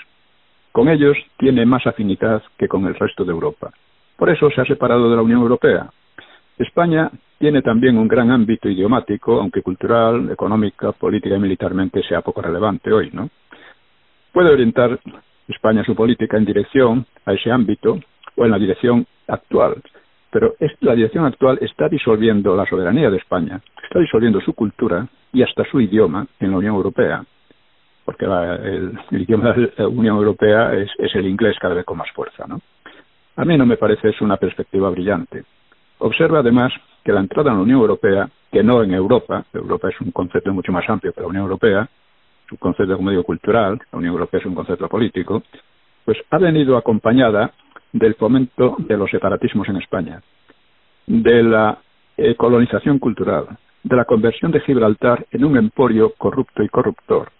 con 0.74 0.88
ellos 0.88 1.18
tiene 1.38 1.66
más 1.66 1.86
afinidad 1.88 2.44
que 2.58 2.68
con 2.68 2.86
el 2.86 2.96
resto 2.96 3.26
de 3.26 3.32
Europa. 3.32 3.72
Por 4.18 4.30
eso 4.30 4.50
se 4.52 4.62
ha 4.62 4.66
separado 4.66 5.10
de 5.10 5.16
la 5.16 5.22
Unión 5.22 5.42
Europea. 5.42 5.90
España 6.58 7.10
tiene 7.40 7.62
también 7.62 7.98
un 7.98 8.08
gran 8.08 8.30
ámbito 8.32 8.70
idiomático, 8.70 9.40
aunque 9.40 9.62
cultural, 9.62 10.30
económica, 10.30 10.92
política 10.92 11.36
y 11.36 11.40
militarmente 11.40 12.04
sea 12.04 12.22
poco 12.22 12.42
relevante 12.42 12.92
hoy, 12.92 13.10
¿no? 13.14 13.30
Puede 14.32 14.52
orientar 14.52 15.00
España 15.48 15.84
su 15.84 15.96
política 15.96 16.38
en 16.38 16.46
dirección 16.46 17.06
a 17.26 17.34
ese 17.34 17.50
ámbito 17.50 17.98
o 18.36 18.46
en 18.46 18.52
la 18.52 18.60
dirección 18.60 19.08
actual, 19.28 19.82
pero 20.32 20.56
la 20.82 20.96
dirección 20.96 21.26
actual 21.26 21.58
está 21.62 21.90
disolviendo 21.90 22.56
la 22.56 22.66
soberanía 22.66 23.10
de 23.10 23.18
España, 23.18 23.60
está 23.84 24.00
disolviendo 24.00 24.40
su 24.42 24.54
cultura 24.54 25.08
y 25.34 25.44
hasta 25.44 25.64
su 25.66 25.82
idioma 25.82 26.28
en 26.40 26.52
la 26.52 26.58
Unión 26.58 26.76
Europea, 26.76 27.24
porque 28.06 28.26
el, 28.26 28.98
idioma 29.12 29.54
de 29.54 29.72
la 29.78 29.88
Unión 29.88 30.18
Europea 30.18 30.74
es, 30.74 30.90
es, 30.98 31.14
el 31.16 31.28
inglés 31.28 31.58
cada 31.60 31.76
vez 31.76 31.86
con 31.86 31.98
más 31.98 32.12
fuerza. 32.12 32.46
¿no? 32.48 32.60
A 33.36 33.46
mí 33.46 33.58
no 33.58 33.66
me 33.66 33.78
parece 33.78 34.10
es 34.10 34.22
una 34.22 34.38
perspectiva 34.38 34.90
brillante. 34.90 35.44
Observa 36.00 36.40
además 36.40 36.74
que 37.04 37.12
la 37.12 37.20
entrada 37.20 37.52
en 37.52 37.58
la 37.58 37.64
Unión 37.64 37.80
Europea, 37.80 38.30
que 38.52 38.64
no 38.64 38.84
en 38.84 38.94
Europa, 38.94 39.46
Europa 39.54 39.90
es 39.90 40.02
un 40.02 40.12
concepto 40.12 40.54
mucho 40.54 40.72
más 40.72 40.90
amplio 40.90 41.14
que 41.14 41.22
la 41.22 41.28
Unión 41.28 41.44
Europea, 41.44 41.90
es 42.46 42.52
un 42.52 42.58
concepto, 42.58 42.98
como 42.98 43.24
cultural, 43.24 43.80
la 43.92 43.98
Unión 43.98 44.14
Europea 44.14 44.40
es 44.40 44.46
un 44.46 44.56
concepto 44.56 44.88
político, 44.88 45.44
pues 46.06 46.18
ha 46.32 46.38
venido 46.38 46.78
acompañada 46.78 47.52
del 47.92 48.16
fomento 48.16 48.76
de 48.80 48.98
los 48.98 49.10
separatismos 49.10 49.68
en 49.70 49.78
España, 49.78 50.22
de 51.08 51.44
la 51.44 51.80
eh, 52.18 52.36
colonización 52.36 53.00
cultural, 53.00 53.46
de 53.84 53.96
la 53.96 54.06
conversión 54.06 54.52
de 54.52 54.62
Gibraltar 54.62 55.26
en 55.32 55.46
un 55.46 55.58
emporio 55.58 56.14
corrupto 56.18 56.64
y 56.64 56.70
corruptor, 56.70 57.32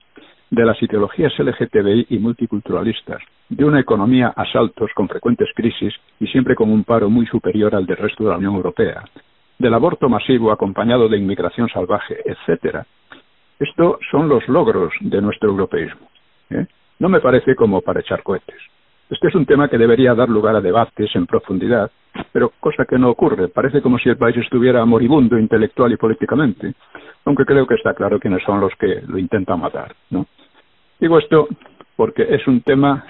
de 0.50 0.66
las 0.66 0.82
ideologías 0.82 1.38
LGTBI 1.38 2.08
y 2.10 2.18
multiculturalistas, 2.18 3.22
de 3.50 3.66
una 3.66 3.80
economía 3.80 4.34
a 4.36 4.46
saltos 4.52 4.92
con 4.96 5.08
frecuentes 5.08 5.50
crisis 5.56 5.94
y 6.20 6.28
siempre 6.28 6.56
con 6.56 6.72
un 6.72 6.84
paro 6.84 7.10
muy 7.10 7.28
superior 7.28 7.76
al 7.76 7.86
del 7.86 7.98
resto 7.98 8.24
de 8.24 8.32
la 8.32 8.38
Unión 8.38 8.56
Europea, 8.56 9.04
del 9.60 9.74
aborto 9.74 10.10
masivo 10.10 10.52
acompañado 10.52 11.08
de 11.08 11.18
inmigración 11.18 11.70
salvaje, 11.70 12.18
etcétera. 12.26 12.86
Estos 13.60 13.98
son 14.10 14.30
los 14.30 14.48
logros 14.48 14.94
de 15.02 15.22
nuestro 15.22 15.50
europeísmo. 15.50 16.08
¿eh? 16.50 16.66
No 16.98 17.10
me 17.10 17.20
parece 17.20 17.56
como 17.56 17.82
para 17.82 18.00
echar 18.00 18.24
cohetes. 18.24 18.60
Este 19.10 19.28
es 19.28 19.34
un 19.34 19.48
tema 19.48 19.68
que 19.68 19.78
debería 19.80 20.14
dar 20.14 20.30
lugar 20.30 20.56
a 20.56 20.62
debates 20.62 21.10
en 21.16 21.26
profundidad, 21.26 21.90
pero 22.32 22.52
cosa 22.60 22.86
que 22.86 23.00
no 23.00 23.10
ocurre. 23.10 23.48
Parece 23.48 23.82
como 23.82 23.98
si 23.98 24.08
el 24.08 24.18
país 24.18 24.38
estuviera 24.38 24.86
moribundo 24.86 25.38
intelectual 25.40 25.92
y 25.92 25.98
políticamente, 25.98 26.76
aunque 27.26 27.44
creo 27.44 27.66
que 27.66 27.74
está 27.74 27.96
claro 27.96 28.20
quiénes 28.20 28.44
son 28.44 28.60
los 28.60 28.72
que 28.76 29.02
lo 29.08 29.18
intentan 29.18 29.60
matar. 29.60 29.96
Digo 31.00 31.18
esto 31.18 31.48
porque 31.96 32.28
es 32.30 32.48
un 32.48 32.62
tema, 32.62 33.04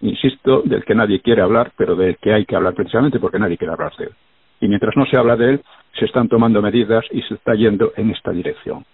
insisto, 0.00 0.62
del 0.64 0.84
que 0.84 0.94
nadie 0.94 1.20
quiere 1.20 1.40
hablar, 1.40 1.70
pero 1.76 1.94
del 1.94 2.16
que 2.16 2.32
hay 2.32 2.44
que 2.44 2.56
hablar 2.56 2.74
precisamente 2.74 3.20
porque 3.20 3.38
nadie 3.38 3.56
quiere 3.56 3.74
hablar 3.74 3.92
de 3.96 4.06
él. 4.06 4.12
Y 4.60 4.66
mientras 4.66 4.96
no 4.96 5.06
se 5.06 5.16
habla 5.16 5.36
de 5.36 5.50
él, 5.50 5.62
se 5.98 6.04
están 6.04 6.28
tomando 6.28 6.60
medidas 6.60 7.04
y 7.12 7.22
se 7.22 7.34
está 7.34 7.54
yendo 7.54 7.92
en 7.96 8.10
esta 8.10 8.32
dirección. 8.32 8.84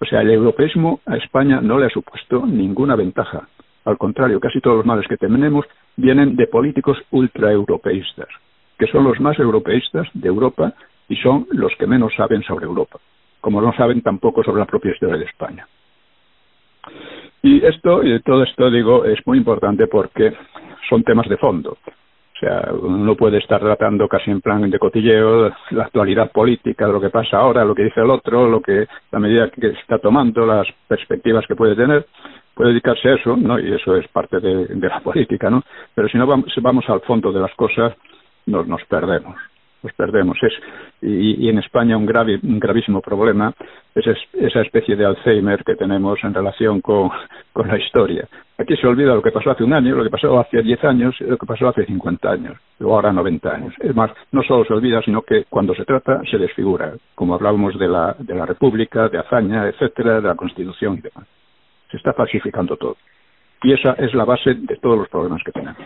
O 0.00 0.04
sea, 0.04 0.22
el 0.22 0.30
europeísmo 0.30 1.00
a 1.06 1.16
España 1.16 1.60
no 1.60 1.78
le 1.78 1.86
ha 1.86 1.90
supuesto 1.90 2.44
ninguna 2.44 2.96
ventaja 2.96 3.48
al 3.88 3.96
contrario, 3.96 4.38
casi 4.38 4.60
todos 4.60 4.76
los 4.76 4.86
males 4.86 5.06
que 5.08 5.16
tenemos 5.16 5.64
vienen 5.96 6.36
de 6.36 6.46
políticos 6.46 6.98
ultraeuropeístas, 7.10 8.28
que 8.78 8.86
son 8.86 9.04
los 9.04 9.18
más 9.18 9.38
europeístas 9.38 10.06
de 10.12 10.28
Europa 10.28 10.74
y 11.08 11.16
son 11.16 11.46
los 11.52 11.72
que 11.78 11.86
menos 11.86 12.12
saben 12.14 12.42
sobre 12.42 12.66
Europa, 12.66 12.98
como 13.40 13.62
no 13.62 13.72
saben 13.72 14.02
tampoco 14.02 14.44
sobre 14.44 14.60
la 14.60 14.66
propia 14.66 14.92
historia 14.92 15.16
de 15.16 15.24
España. 15.24 15.66
Y 17.42 17.64
esto, 17.64 18.02
todo 18.26 18.42
esto 18.42 18.70
digo, 18.70 19.06
es 19.06 19.26
muy 19.26 19.38
importante 19.38 19.86
porque 19.86 20.34
son 20.90 21.02
temas 21.02 21.26
de 21.26 21.38
fondo. 21.38 21.78
O 22.38 22.40
sea, 22.40 22.70
uno 22.72 23.16
puede 23.16 23.38
estar 23.38 23.60
tratando 23.60 24.06
casi 24.06 24.30
en 24.30 24.40
plan 24.40 24.70
de 24.70 24.78
cotilleo 24.78 25.48
la 25.70 25.84
actualidad 25.84 26.30
política, 26.30 26.86
lo 26.86 27.00
que 27.00 27.10
pasa 27.10 27.38
ahora, 27.38 27.64
lo 27.64 27.74
que 27.74 27.82
dice 27.82 28.00
el 28.00 28.10
otro, 28.10 28.48
lo 28.48 28.60
que 28.60 28.86
la 29.10 29.18
medida 29.18 29.50
que 29.50 29.70
está 29.70 29.98
tomando, 29.98 30.46
las 30.46 30.68
perspectivas 30.86 31.44
que 31.48 31.56
puede 31.56 31.74
tener, 31.74 32.06
puede 32.54 32.70
dedicarse 32.70 33.08
a 33.08 33.14
eso, 33.16 33.36
¿no? 33.36 33.58
Y 33.58 33.74
eso 33.74 33.96
es 33.96 34.06
parte 34.08 34.38
de, 34.38 34.88
la 34.88 35.00
política, 35.04 35.50
¿no? 35.50 35.64
Pero 35.92 36.08
si 36.08 36.16
no 36.16 36.28
vamos, 36.28 36.52
vamos 36.62 36.88
al 36.88 37.00
fondo 37.00 37.32
de 37.32 37.40
las 37.40 37.52
cosas, 37.56 37.96
nos, 38.46 38.68
nos 38.68 38.84
perdemos, 38.84 39.34
nos 39.82 39.92
perdemos. 39.94 40.38
Es, 40.42 40.52
y, 41.02 41.48
en 41.48 41.58
España 41.58 41.96
un, 41.96 42.06
grave, 42.06 42.38
un 42.42 42.58
gravísimo 42.58 43.00
problema 43.00 43.52
es 43.94 44.06
esa 44.32 44.60
especie 44.60 44.96
de 44.96 45.04
Alzheimer 45.04 45.64
que 45.64 45.74
tenemos 45.74 46.18
en 46.22 46.34
relación 46.34 46.80
con, 46.80 47.10
la 47.54 47.78
historia. 47.78 48.28
Aquí 48.56 48.76
se 48.76 48.86
olvida 48.86 49.14
lo 49.14 49.22
que 49.22 49.32
pasó 49.32 49.50
hace 49.50 49.64
un 49.64 49.72
año, 49.72 49.96
lo 49.96 50.04
que 50.04 50.10
pasó 50.10 50.38
hace 50.38 50.62
diez 50.62 50.82
años 50.84 51.14
y 51.20 51.24
lo 51.24 51.36
que 51.36 51.46
pasó 51.46 51.68
hace 51.68 51.84
cincuenta 51.86 52.30
años, 52.30 52.56
o 52.80 52.94
ahora 52.94 53.12
noventa 53.12 53.54
años. 53.54 53.74
Es 53.80 53.94
más, 53.94 54.12
no 54.32 54.42
solo 54.42 54.64
se 54.64 54.74
olvida, 54.74 55.02
sino 55.02 55.22
que 55.22 55.44
cuando 55.48 55.74
se 55.74 55.84
trata 55.84 56.20
se 56.30 56.38
desfigura, 56.38 56.94
como 57.14 57.34
hablábamos 57.34 57.78
de 57.78 57.88
la, 57.88 58.14
de 58.18 58.34
la 58.34 58.46
República, 58.46 59.08
de 59.08 59.18
hazaña, 59.18 59.66
etcétera, 59.66 60.20
de 60.20 60.28
la 60.28 60.34
Constitución 60.36 60.98
y 60.98 61.00
demás 61.00 61.26
se 61.90 61.96
está 61.96 62.12
falsificando 62.12 62.76
todo. 62.76 62.96
Y 63.62 63.72
esa 63.72 63.92
es 63.94 64.14
la 64.14 64.24
base 64.24 64.54
de 64.54 64.76
todos 64.76 64.98
los 64.98 65.08
problemas 65.08 65.42
que 65.44 65.52
tenemos. 65.52 65.82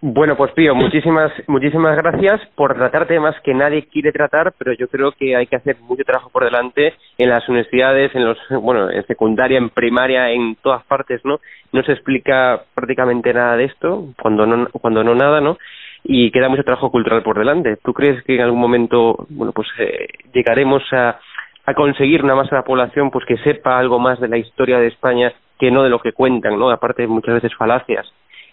Bueno, 0.00 0.36
pues 0.36 0.52
Pío, 0.52 0.76
muchísimas, 0.76 1.32
muchísimas 1.48 1.96
gracias 1.96 2.40
por 2.54 2.72
tratar 2.74 3.08
temas 3.08 3.34
que 3.42 3.52
nadie 3.52 3.88
quiere 3.88 4.12
tratar, 4.12 4.52
pero 4.56 4.72
yo 4.72 4.86
creo 4.86 5.10
que 5.10 5.34
hay 5.34 5.48
que 5.48 5.56
hacer 5.56 5.76
mucho 5.80 6.04
trabajo 6.04 6.30
por 6.30 6.44
delante 6.44 6.94
en 7.18 7.28
las 7.28 7.48
universidades, 7.48 8.14
en 8.14 8.24
los, 8.24 8.38
bueno, 8.62 8.92
en 8.92 9.04
secundaria, 9.08 9.58
en 9.58 9.70
primaria, 9.70 10.30
en 10.30 10.54
todas 10.62 10.84
partes, 10.84 11.20
¿no? 11.24 11.40
No 11.72 11.82
se 11.82 11.90
explica 11.94 12.62
prácticamente 12.76 13.34
nada 13.34 13.56
de 13.56 13.64
esto, 13.64 14.14
cuando 14.22 14.46
no, 14.46 14.68
cuando 14.68 15.02
no 15.02 15.16
nada, 15.16 15.40
¿no? 15.40 15.58
Y 16.04 16.30
queda 16.30 16.48
mucho 16.48 16.62
trabajo 16.62 16.92
cultural 16.92 17.24
por 17.24 17.36
delante. 17.36 17.76
¿Tú 17.82 17.92
crees 17.92 18.22
que 18.22 18.36
en 18.36 18.42
algún 18.42 18.60
momento, 18.60 19.26
bueno, 19.30 19.50
pues 19.52 19.66
eh, 19.80 20.06
llegaremos 20.32 20.84
a, 20.92 21.18
a 21.66 21.74
conseguir 21.74 22.22
una 22.22 22.36
masa 22.36 22.50
de 22.50 22.56
la 22.58 22.64
población 22.64 23.10
pues 23.10 23.24
que 23.26 23.36
sepa 23.38 23.76
algo 23.76 23.98
más 23.98 24.20
de 24.20 24.28
la 24.28 24.38
historia 24.38 24.78
de 24.78 24.86
España 24.86 25.32
que 25.58 25.72
no 25.72 25.82
de 25.82 25.90
lo 25.90 25.98
que 25.98 26.12
cuentan, 26.12 26.56
¿no? 26.56 26.70
Aparte 26.70 27.04
muchas 27.08 27.34
veces 27.34 27.52
falacias 27.56 28.06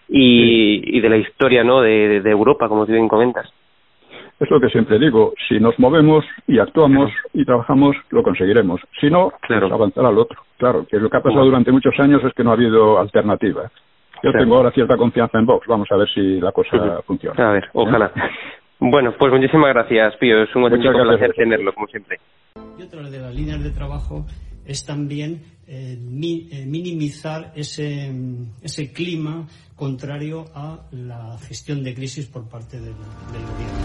y, 0.10 0.98
y 0.98 1.02
de 1.02 1.10
la 1.10 1.18
historia, 1.18 1.64
¿no? 1.64 1.82
De, 1.82 2.22
de, 2.22 2.32
Europa, 2.32 2.68
como 2.68 2.86
tú 2.86 2.92
bien 2.92 3.08
comentas. 3.08 3.52
Es 4.40 4.50
lo 4.50 4.60
que 4.60 4.70
siempre 4.70 5.00
digo, 5.00 5.34
si 5.48 5.60
nos 5.60 5.80
movemos 5.80 6.26
y 6.46 6.60
actuamos 6.60 7.12
y 7.34 7.46
trabajamos, 7.46 7.96
lo 8.10 8.22
conseguiremos. 8.22 8.82
Si 9.00 9.10
no, 9.10 9.32
claro. 9.42 9.70
pues 9.70 9.74
avanzar 9.74 10.06
al 10.06 10.18
otro. 10.18 10.42
Claro, 10.58 10.86
que 10.90 11.00
lo 11.00 11.10
que 11.10 11.18
ha 11.18 11.24
pasado 11.24 11.46
durante 11.46 11.72
muchos 11.72 11.98
años 12.00 12.22
es 12.24 12.34
que 12.34 12.44
no 12.44 12.52
ha 12.52 12.54
habido 12.54 13.00
alternativa. 13.00 13.72
Yo 14.24 14.32
tengo 14.32 14.58
ahora 14.58 14.72
cierta 14.72 14.98
confianza 14.98 15.38
en 15.38 15.46
Vox. 15.46 15.68
Vamos 15.68 15.88
a 15.92 15.98
ver 15.98 16.10
si 16.10 16.40
la 16.40 16.52
cosa 16.52 17.02
funciona. 17.06 17.50
A 17.50 17.54
ver, 17.54 17.70
ojalá. 17.74 18.12
Bueno, 18.80 19.14
pues 19.18 19.32
muchísimas 19.32 19.74
gracias, 19.74 20.16
Pío. 20.18 20.44
Es 20.44 20.56
un 20.56 20.68
placer 20.68 21.34
tenerlo, 21.34 21.74
como 21.74 21.88
siempre. 21.88 22.18
Y 22.78 22.84
otra 22.84 23.10
de 23.10 23.20
las 23.20 23.34
líneas 23.34 23.64
de 23.64 23.72
trabajo 23.72 24.26
es 24.66 24.86
también 24.86 25.42
eh, 25.68 25.98
eh, 25.98 26.66
minimizar 26.66 27.52
ese, 27.56 28.12
ese 28.62 28.92
clima 28.92 29.48
contrario 29.76 30.46
a 30.54 30.88
la 30.92 31.38
gestión 31.40 31.84
de 31.84 31.94
crisis 31.94 32.28
por 32.28 32.48
parte 32.48 32.78
del, 32.80 32.94
del 32.94 33.46
gobierno. 33.46 33.76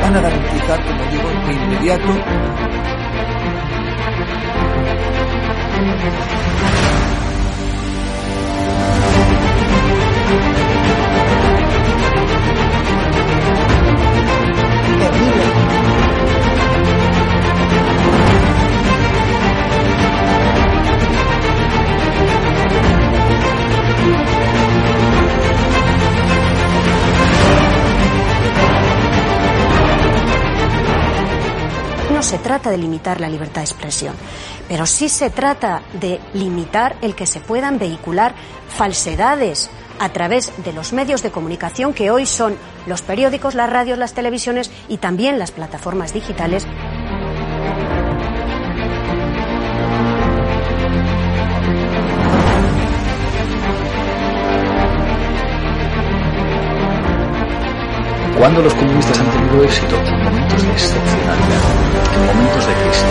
Van 0.00 0.16
a 0.16 0.20
garantizar, 0.20 0.84
como 0.84 1.04
digo, 1.10 1.28
de 1.46 1.52
inmediato 1.52 2.50
no 32.20 32.24
se 32.26 32.36
trata 32.36 32.68
de 32.70 32.76
limitar 32.76 33.18
la 33.18 33.30
libertad 33.30 33.62
de 33.62 33.64
expresión, 33.64 34.14
pero 34.68 34.84
sí 34.84 35.08
se 35.08 35.30
trata 35.30 35.80
de 35.94 36.20
limitar 36.34 36.98
el 37.00 37.14
que 37.14 37.24
se 37.24 37.40
puedan 37.40 37.78
vehicular 37.78 38.34
falsedades 38.68 39.70
a 40.00 40.08
través 40.08 40.52
de 40.64 40.72
los 40.72 40.92
medios 40.92 41.22
de 41.22 41.30
comunicación 41.30 41.92
que 41.92 42.10
hoy 42.10 42.26
son 42.26 42.56
los 42.86 43.02
periódicos, 43.02 43.54
las 43.54 43.70
radios, 43.70 43.98
las 43.98 44.14
televisiones 44.14 44.72
y 44.88 44.96
también 44.96 45.38
las 45.38 45.52
plataformas 45.52 46.14
digitales. 46.14 46.66
¿Cuándo 58.38 58.62
los 58.62 58.74
comunistas 58.74 59.18
han 59.18 59.30
tenido 59.32 59.64
éxito? 59.64 59.96
En 59.96 60.24
momentos 60.24 60.62
de 60.62 60.72
excepcionalidad, 60.72 61.60
en 62.14 62.26
momentos 62.26 62.66
de 62.66 62.72
crisis. 62.72 63.04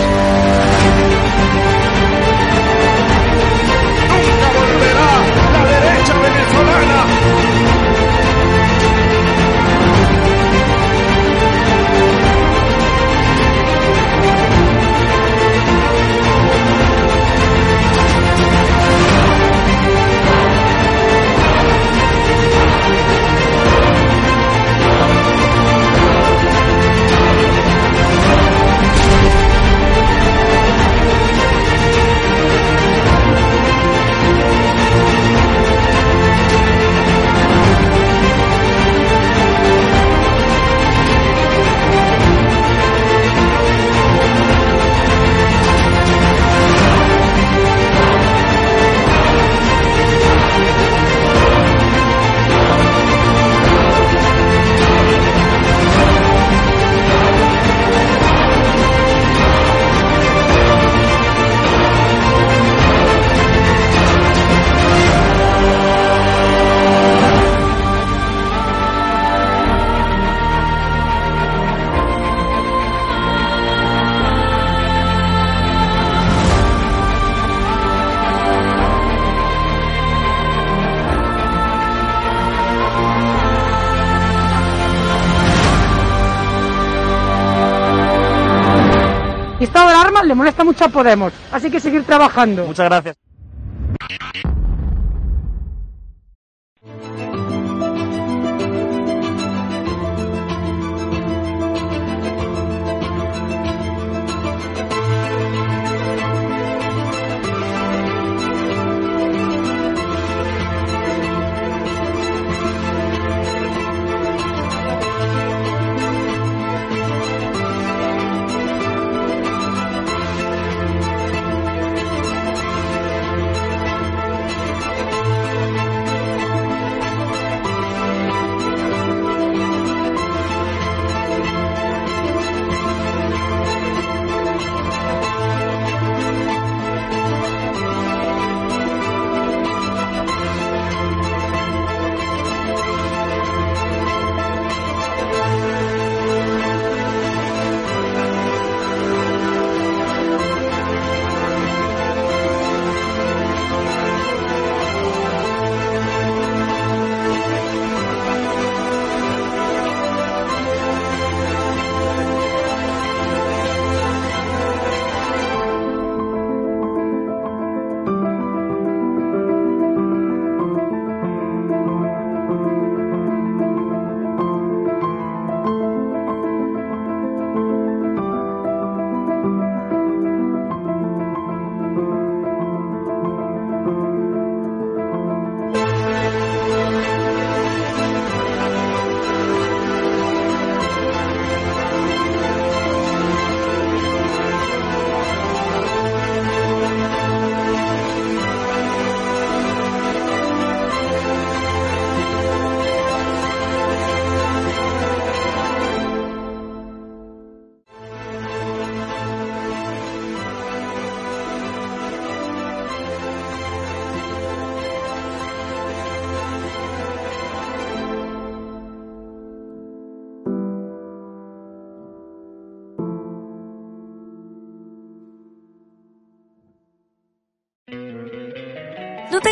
Molesta 90.40 90.64
mucho 90.64 90.86
a 90.86 90.88
Podemos, 90.88 91.34
así 91.52 91.70
que 91.70 91.78
seguir 91.80 92.02
trabajando. 92.04 92.64
Muchas 92.64 92.86
gracias. 92.86 93.16